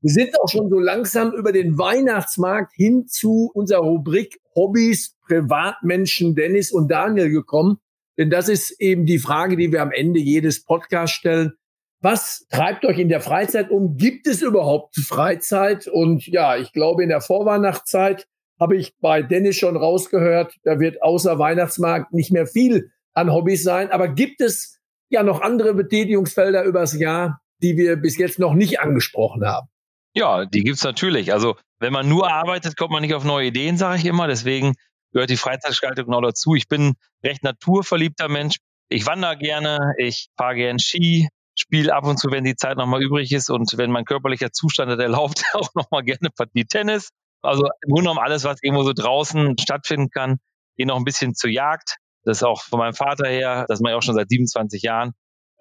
Wir 0.03 0.12
sind 0.12 0.41
auch 0.41 0.49
schon 0.49 0.69
so 0.69 0.81
langsam 0.81 1.33
über 1.33 1.53
den 1.53 1.79
Weihnachtsmarkt 1.79 2.73
hin 2.75 3.07
zu 3.07 3.53
unserer 3.55 3.83
Rubrik 3.83 4.41
Hobbys, 4.57 5.17
Privatmenschen, 5.29 6.35
Dennis 6.35 6.73
und 6.73 6.91
Daniel 6.91 7.31
gekommen. 7.31 7.79
Denn 8.19 8.29
das 8.29 8.49
ist 8.49 8.73
eben 8.81 9.07
die 9.07 9.21
Frage, 9.21 9.57
die 9.57 9.71
wir 9.71 9.81
am 9.81 9.93
Ende 9.93 10.19
jedes 10.19 10.65
Podcasts 10.65 11.15
stellen. 11.15 11.53
Was 12.01 12.47
treibt 12.51 12.85
euch 12.85 12.99
in 12.99 13.09
der 13.09 13.21
Freizeit 13.21 13.71
um? 13.71 13.97
Gibt 13.97 14.27
es 14.27 14.43
überhaupt 14.43 14.97
Freizeit? 14.97 15.87
Und 15.87 16.27
ja, 16.27 16.57
ich 16.57 16.73
glaube, 16.73 17.05
in 17.05 17.09
der 17.09 17.21
Vorweihnachtszeit 17.21 18.27
habe 18.59 18.77
ich 18.77 18.99
bei 18.99 19.23
Dennis 19.23 19.55
schon 19.55 19.77
rausgehört, 19.77 20.57
da 20.65 20.81
wird 20.81 21.01
außer 21.01 21.38
Weihnachtsmarkt 21.38 22.12
nicht 22.12 22.33
mehr 22.33 22.49
viel 22.49 22.91
an 23.15 23.33
Hobbys 23.33 23.62
sein. 23.62 23.93
Aber 23.93 24.09
gibt 24.09 24.41
es 24.41 24.81
ja 25.11 25.23
noch 25.23 25.43
andere 25.43 25.75
Betätigungsfelder 25.75 26.65
übers 26.65 26.99
Jahr, 26.99 27.41
die 27.62 27.77
wir 27.77 27.95
bis 27.95 28.19
jetzt 28.19 28.41
noch 28.41 28.55
nicht 28.55 28.81
angesprochen 28.81 29.47
haben? 29.47 29.69
Ja, 30.14 30.44
die 30.44 30.62
gibt's 30.62 30.85
natürlich. 30.85 31.33
Also 31.33 31.57
wenn 31.79 31.92
man 31.92 32.09
nur 32.09 32.31
arbeitet, 32.31 32.77
kommt 32.77 32.92
man 32.92 33.03
nicht 33.03 33.14
auf 33.14 33.25
neue 33.25 33.48
Ideen, 33.48 33.77
sage 33.79 33.98
ich 33.98 34.05
immer. 34.05 34.27
Deswegen 34.29 34.75
gehört 35.12 35.31
die 35.31 35.37
Freizeitgestaltung 35.37 36.07
genau 36.07 36.20
dazu. 36.20 36.55
Ich 36.55 36.68
bin 36.68 36.94
recht 37.25 37.42
naturverliebter 37.42 38.29
Mensch. 38.29 38.57
Ich 38.88 39.07
wandere 39.07 39.38
gerne, 39.38 39.94
ich 39.96 40.29
fahre 40.37 40.55
gern 40.55 40.79
Ski, 40.79 41.29
spiele 41.59 41.94
ab 41.94 42.05
und 42.07 42.18
zu, 42.18 42.31
wenn 42.31 42.44
die 42.44 42.57
Zeit 42.57 42.77
nochmal 42.77 43.03
übrig 43.03 43.33
ist 43.33 43.51
und 43.51 43.77
wenn 43.79 43.90
mein 43.90 44.05
körperlicher 44.05 44.53
Zustand 44.53 45.01
erlaubt, 45.01 45.44
auch 45.55 45.75
nochmal 45.75 46.03
gerne 46.03 46.29
Partie 46.35 46.64
Tennis. 46.64 47.09
Also 47.42 47.64
im 47.64 47.88
Grunde 47.88 48.03
genommen 48.03 48.20
alles, 48.20 48.44
was 48.44 48.62
irgendwo 48.62 48.85
so 48.85 48.92
draußen 48.92 49.57
stattfinden 49.59 50.11
kann. 50.11 50.38
Gehe 50.77 50.87
noch 50.87 50.96
ein 50.96 51.05
bisschen 51.05 51.35
zur 51.35 51.51
Jagd. 51.51 51.96
Das 52.25 52.38
ist 52.38 52.42
auch 52.44 52.62
von 52.62 52.79
meinem 52.79 52.94
Vater 52.94 53.29
her, 53.29 53.64
das 53.68 53.81
mache 53.81 53.92
ich 53.92 53.96
auch 53.96 54.03
schon 54.03 54.14
seit 54.14 54.29
27 54.29 54.83
Jahren. 54.83 55.12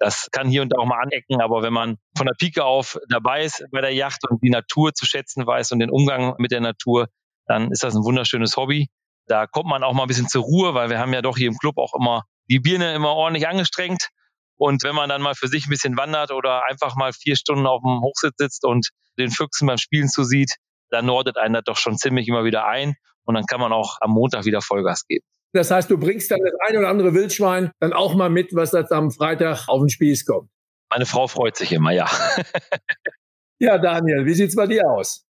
Das 0.02 0.28
kann 0.32 0.48
hier 0.48 0.62
und 0.62 0.70
da 0.70 0.80
auch 0.80 0.84
mal 0.84 1.00
anecken, 1.00 1.40
aber 1.40 1.62
wenn 1.62 1.72
man 1.72 1.96
von 2.16 2.26
der 2.26 2.34
Pike 2.34 2.64
auf 2.64 2.98
dabei 3.08 3.44
ist 3.44 3.64
bei 3.70 3.80
der 3.80 3.94
Yacht 3.94 4.28
und 4.28 4.42
die 4.42 4.50
Natur 4.50 4.92
zu 4.92 5.06
schätzen 5.06 5.46
weiß 5.46 5.70
und 5.70 5.78
den 5.78 5.90
Umgang 5.90 6.34
mit 6.38 6.50
der 6.50 6.60
Natur, 6.60 7.06
dann 7.46 7.70
ist 7.70 7.84
das 7.84 7.94
ein 7.94 8.02
wunderschönes 8.02 8.56
Hobby. 8.56 8.88
Da 9.28 9.46
kommt 9.46 9.68
man 9.68 9.84
auch 9.84 9.92
mal 9.92 10.02
ein 10.02 10.08
bisschen 10.08 10.26
zur 10.26 10.42
Ruhe, 10.42 10.74
weil 10.74 10.90
wir 10.90 10.98
haben 10.98 11.14
ja 11.14 11.22
doch 11.22 11.36
hier 11.36 11.46
im 11.46 11.56
Club 11.56 11.78
auch 11.78 11.94
immer 11.94 12.24
die 12.50 12.58
Birne 12.58 12.92
immer 12.94 13.10
ordentlich 13.10 13.46
angestrengt. 13.46 14.08
Und 14.56 14.82
wenn 14.82 14.96
man 14.96 15.08
dann 15.08 15.22
mal 15.22 15.36
für 15.36 15.46
sich 15.46 15.68
ein 15.68 15.70
bisschen 15.70 15.96
wandert 15.96 16.32
oder 16.32 16.64
einfach 16.68 16.96
mal 16.96 17.12
vier 17.12 17.36
Stunden 17.36 17.68
auf 17.68 17.80
dem 17.82 18.00
Hochsitz 18.00 18.34
sitzt 18.38 18.64
und 18.64 18.88
den 19.20 19.30
Füchsen 19.30 19.68
beim 19.68 19.78
Spielen 19.78 20.08
zusieht, 20.08 20.56
dann 20.90 21.06
nordet 21.06 21.36
einen 21.36 21.54
das 21.54 21.62
doch 21.64 21.76
schon 21.76 21.96
ziemlich 21.96 22.26
immer 22.26 22.42
wieder 22.42 22.66
ein. 22.66 22.96
Und 23.24 23.36
dann 23.36 23.46
kann 23.46 23.60
man 23.60 23.72
auch 23.72 23.98
am 24.00 24.10
Montag 24.10 24.46
wieder 24.46 24.62
Vollgas 24.62 25.06
geben. 25.06 25.24
Das 25.52 25.70
heißt, 25.70 25.90
du 25.90 25.98
bringst 25.98 26.30
dann 26.30 26.40
das 26.40 26.54
ein 26.68 26.78
oder 26.78 26.88
andere 26.88 27.14
Wildschwein 27.14 27.70
dann 27.80 27.92
auch 27.92 28.14
mal 28.14 28.30
mit, 28.30 28.54
was 28.54 28.72
jetzt 28.72 28.92
am 28.92 29.10
Freitag 29.10 29.68
auf 29.68 29.80
den 29.80 29.90
Spieß 29.90 30.24
kommt. 30.24 30.50
Meine 30.90 31.06
Frau 31.06 31.26
freut 31.26 31.56
sich 31.56 31.72
immer, 31.72 31.90
ja. 31.90 32.08
ja, 33.58 33.78
Daniel, 33.78 34.26
wie 34.26 34.34
sieht's 34.34 34.56
bei 34.56 34.66
dir 34.66 34.88
aus? 34.90 35.24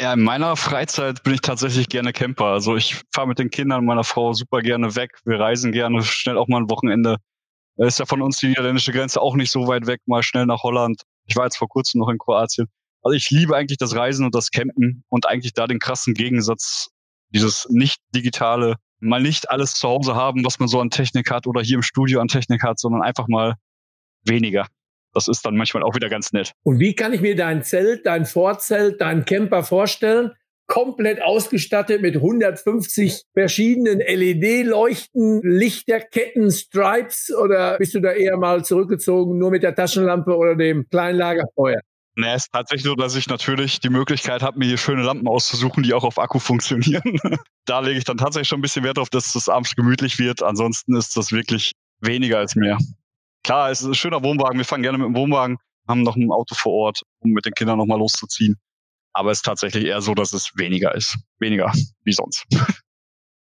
Ja, 0.00 0.14
in 0.14 0.22
meiner 0.22 0.56
Freizeit 0.56 1.22
bin 1.22 1.34
ich 1.34 1.42
tatsächlich 1.42 1.88
gerne 1.88 2.12
Camper. 2.12 2.46
Also 2.46 2.76
ich 2.76 3.02
fahre 3.12 3.28
mit 3.28 3.38
den 3.38 3.50
Kindern 3.50 3.84
meiner 3.84 4.04
Frau 4.04 4.32
super 4.32 4.60
gerne 4.60 4.96
weg. 4.96 5.18
Wir 5.24 5.38
reisen 5.38 5.70
gerne 5.70 6.02
schnell 6.02 6.38
auch 6.38 6.48
mal 6.48 6.58
ein 6.58 6.70
Wochenende. 6.70 7.18
Da 7.76 7.86
ist 7.86 7.98
ja 7.98 8.06
von 8.06 8.22
uns 8.22 8.38
die 8.38 8.48
niederländische 8.48 8.92
Grenze 8.92 9.20
auch 9.20 9.34
nicht 9.34 9.50
so 9.50 9.66
weit 9.68 9.86
weg, 9.86 10.00
mal 10.06 10.22
schnell 10.22 10.46
nach 10.46 10.62
Holland. 10.62 11.02
Ich 11.26 11.36
war 11.36 11.44
jetzt 11.44 11.56
vor 11.56 11.68
kurzem 11.68 12.00
noch 12.00 12.08
in 12.08 12.18
Kroatien. 12.18 12.66
Also 13.02 13.16
ich 13.16 13.30
liebe 13.30 13.56
eigentlich 13.56 13.78
das 13.78 13.94
Reisen 13.94 14.24
und 14.24 14.34
das 14.34 14.50
Campen 14.50 15.04
und 15.08 15.26
eigentlich 15.26 15.52
da 15.52 15.66
den 15.66 15.78
krassen 15.78 16.14
Gegensatz, 16.14 16.88
dieses 17.30 17.66
nicht 17.70 18.00
digitale, 18.14 18.76
mal 19.02 19.20
nicht 19.20 19.50
alles 19.50 19.74
zu 19.74 19.88
Hause 19.88 20.14
haben, 20.14 20.44
was 20.44 20.58
man 20.58 20.68
so 20.68 20.80
an 20.80 20.90
Technik 20.90 21.30
hat 21.30 21.46
oder 21.46 21.60
hier 21.60 21.76
im 21.76 21.82
Studio 21.82 22.20
an 22.20 22.28
Technik 22.28 22.62
hat, 22.62 22.78
sondern 22.78 23.02
einfach 23.02 23.28
mal 23.28 23.56
weniger. 24.24 24.66
Das 25.12 25.28
ist 25.28 25.44
dann 25.44 25.56
manchmal 25.56 25.82
auch 25.82 25.94
wieder 25.94 26.08
ganz 26.08 26.32
nett. 26.32 26.52
Und 26.62 26.78
wie 26.78 26.94
kann 26.94 27.12
ich 27.12 27.20
mir 27.20 27.36
dein 27.36 27.62
Zelt, 27.62 28.06
dein 28.06 28.24
Vorzelt, 28.24 29.00
dein 29.00 29.24
Camper 29.24 29.62
vorstellen? 29.62 30.32
Komplett 30.68 31.20
ausgestattet 31.20 32.00
mit 32.00 32.14
150 32.14 33.24
verschiedenen 33.34 33.98
LED-Leuchten, 33.98 35.42
Lichterketten, 35.42 36.50
Stripes 36.50 37.34
oder 37.34 37.76
bist 37.76 37.94
du 37.94 38.00
da 38.00 38.12
eher 38.12 38.38
mal 38.38 38.64
zurückgezogen, 38.64 39.36
nur 39.36 39.50
mit 39.50 39.64
der 39.64 39.74
Taschenlampe 39.74 40.34
oder 40.34 40.54
dem 40.54 40.88
kleinen 40.88 41.18
Nee, 42.14 42.32
es 42.34 42.44
ist 42.44 42.52
tatsächlich 42.52 42.84
so, 42.84 42.94
dass 42.94 43.16
ich 43.16 43.26
natürlich 43.28 43.80
die 43.80 43.88
Möglichkeit 43.88 44.42
habe, 44.42 44.58
mir 44.58 44.66
hier 44.66 44.76
schöne 44.76 45.02
Lampen 45.02 45.26
auszusuchen, 45.26 45.82
die 45.82 45.94
auch 45.94 46.04
auf 46.04 46.18
Akku 46.18 46.38
funktionieren. 46.38 47.02
da 47.64 47.80
lege 47.80 47.98
ich 47.98 48.04
dann 48.04 48.18
tatsächlich 48.18 48.48
schon 48.48 48.58
ein 48.58 48.62
bisschen 48.62 48.84
Wert 48.84 48.98
darauf, 48.98 49.08
dass 49.08 49.32
das 49.32 49.48
abends 49.48 49.74
gemütlich 49.74 50.18
wird. 50.18 50.42
Ansonsten 50.42 50.94
ist 50.94 51.16
das 51.16 51.32
wirklich 51.32 51.72
weniger 52.00 52.38
als 52.38 52.54
mehr. 52.54 52.76
Klar, 53.44 53.70
es 53.70 53.80
ist 53.80 53.86
ein 53.86 53.94
schöner 53.94 54.22
Wohnwagen. 54.22 54.58
Wir 54.58 54.64
fahren 54.66 54.82
gerne 54.82 54.98
mit 54.98 55.06
dem 55.06 55.16
Wohnwagen, 55.16 55.56
haben 55.88 56.02
noch 56.02 56.16
ein 56.16 56.30
Auto 56.30 56.54
vor 56.54 56.72
Ort, 56.72 57.02
um 57.20 57.30
mit 57.30 57.46
den 57.46 57.54
Kindern 57.54 57.78
nochmal 57.78 57.98
loszuziehen. 57.98 58.56
Aber 59.14 59.30
es 59.30 59.38
ist 59.38 59.44
tatsächlich 59.44 59.86
eher 59.86 60.02
so, 60.02 60.14
dass 60.14 60.32
es 60.32 60.52
weniger 60.56 60.94
ist. 60.94 61.16
Weniger 61.38 61.72
wie 62.04 62.12
sonst. 62.12 62.44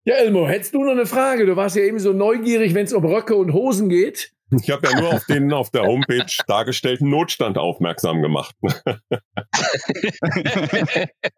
Ja, 0.03 0.15
Elmo, 0.15 0.47
hättest 0.47 0.73
du 0.73 0.83
noch 0.83 0.93
eine 0.93 1.05
Frage? 1.05 1.45
Du 1.45 1.55
warst 1.55 1.75
ja 1.75 1.83
eben 1.83 1.99
so 1.99 2.11
neugierig, 2.11 2.73
wenn 2.73 2.85
es 2.85 2.93
um 2.93 3.05
Röcke 3.05 3.35
und 3.35 3.53
Hosen 3.53 3.87
geht. 3.87 4.33
Ich 4.59 4.69
habe 4.69 4.87
ja 4.87 4.99
nur 4.99 5.13
auf 5.13 5.25
den 5.25 5.53
auf 5.53 5.69
der 5.69 5.83
Homepage 5.83 6.25
dargestellten 6.47 7.09
Notstand 7.09 7.57
aufmerksam 7.57 8.21
gemacht. 8.21 8.55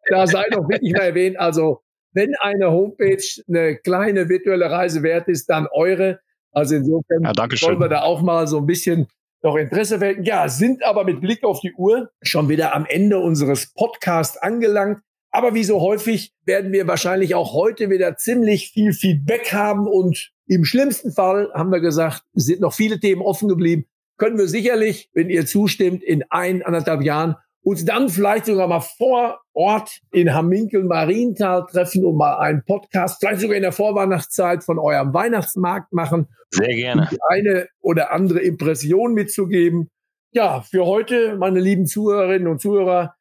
da 0.10 0.28
sei 0.28 0.47
doch 0.49 0.67
wirklich 0.67 0.93
mal 0.93 1.04
erwähnt, 1.04 1.39
also 1.39 1.84
wenn 2.13 2.34
eine 2.39 2.71
Homepage 2.71 3.23
eine 3.47 3.78
kleine 3.78 4.30
virtuelle 4.30 4.71
Reise 4.71 5.04
wert 5.04 5.28
ist, 5.28 5.47
dann 5.47 5.67
eure. 5.71 6.19
Also 6.52 6.76
insofern 6.76 7.23
ja, 7.23 7.34
wollen 7.36 7.80
wir 7.80 7.89
da 7.89 8.04
auch 8.04 8.21
mal 8.21 8.47
so 8.47 8.58
ein 8.58 8.65
bisschen 8.65 9.08
noch 9.41 9.56
Interesse 9.56 9.99
wecken. 9.99 10.23
Ja, 10.23 10.47
sind 10.47 10.84
aber 10.84 11.04
mit 11.04 11.21
Blick 11.21 11.43
auf 11.43 11.60
die 11.60 11.73
Uhr 11.73 12.12
schon 12.21 12.49
wieder 12.49 12.76
am 12.76 12.86
Ende 12.86 13.19
unseres 13.19 13.73
Podcasts 13.73 14.38
angelangt. 14.38 14.99
Aber 15.36 15.56
wie 15.56 15.63
so 15.63 15.82
häufig 15.82 16.32
werden 16.46 16.72
wir 16.72 16.88
wahrscheinlich 16.88 17.34
auch 17.34 17.54
heute 17.54 17.89
wieder 17.89 18.17
ziemlich 18.17 18.69
viel 18.69 18.93
Feedback 18.93 19.52
haben 19.52 19.88
und 19.88 20.32
im 20.46 20.63
schlimmsten 20.63 21.12
Fall 21.12 21.50
haben 21.56 21.72
wir 21.72 21.80
gesagt, 21.80 22.22
sind 22.34 22.62
noch 22.62 22.74
viele 22.74 23.00
Themen 23.00 23.24
offen 23.24 23.50
geblieben. 23.50 23.86
Können 24.17 24.38
wir 24.38 24.48
sicherlich, 24.48 25.10
wenn 25.13 25.32
ihr 25.32 25.48
zustimmt, 25.48 26.04
in 26.04 26.24
ein, 26.30 26.62
anderthalb 26.62 27.02
Jahren 27.02 27.36
uns 27.63 27.84
dann 27.84 28.10
vielleicht 28.10 28.46
sogar 28.46 28.67
mal 28.67 28.82
vor 28.82 29.39
Ort 29.54 30.02
in 30.12 30.36
Hamminkel 30.36 30.84
Marienthal 30.84 31.65
treffen 31.65 32.06
und 32.06 32.17
mal 32.17 32.38
einen 32.38 32.63
Podcast, 32.63 33.19
vielleicht 33.19 33.41
sogar 33.41 33.56
in 33.56 33.63
der 33.63 33.72
Vorweihnachtszeit 33.72 34.63
von 34.63 34.78
eurem 34.78 35.15
Weihnachtsmarkt 35.15 35.93
machen. 35.93 36.28
Sehr 36.52 36.76
gerne. 36.76 37.10
Die 37.12 37.17
eine 37.30 37.67
oder 37.82 38.12
andere 38.12 38.39
Impression 38.39 39.13
mitzugeben. 39.15 39.89
Ja, 40.32 40.62
für 40.62 40.86
heute, 40.86 41.38
meine 41.38 41.60
lieben 41.60 41.88
Zuhörerinnen 41.88 42.48
und 42.48 42.62
Zuhörer, 42.62 43.15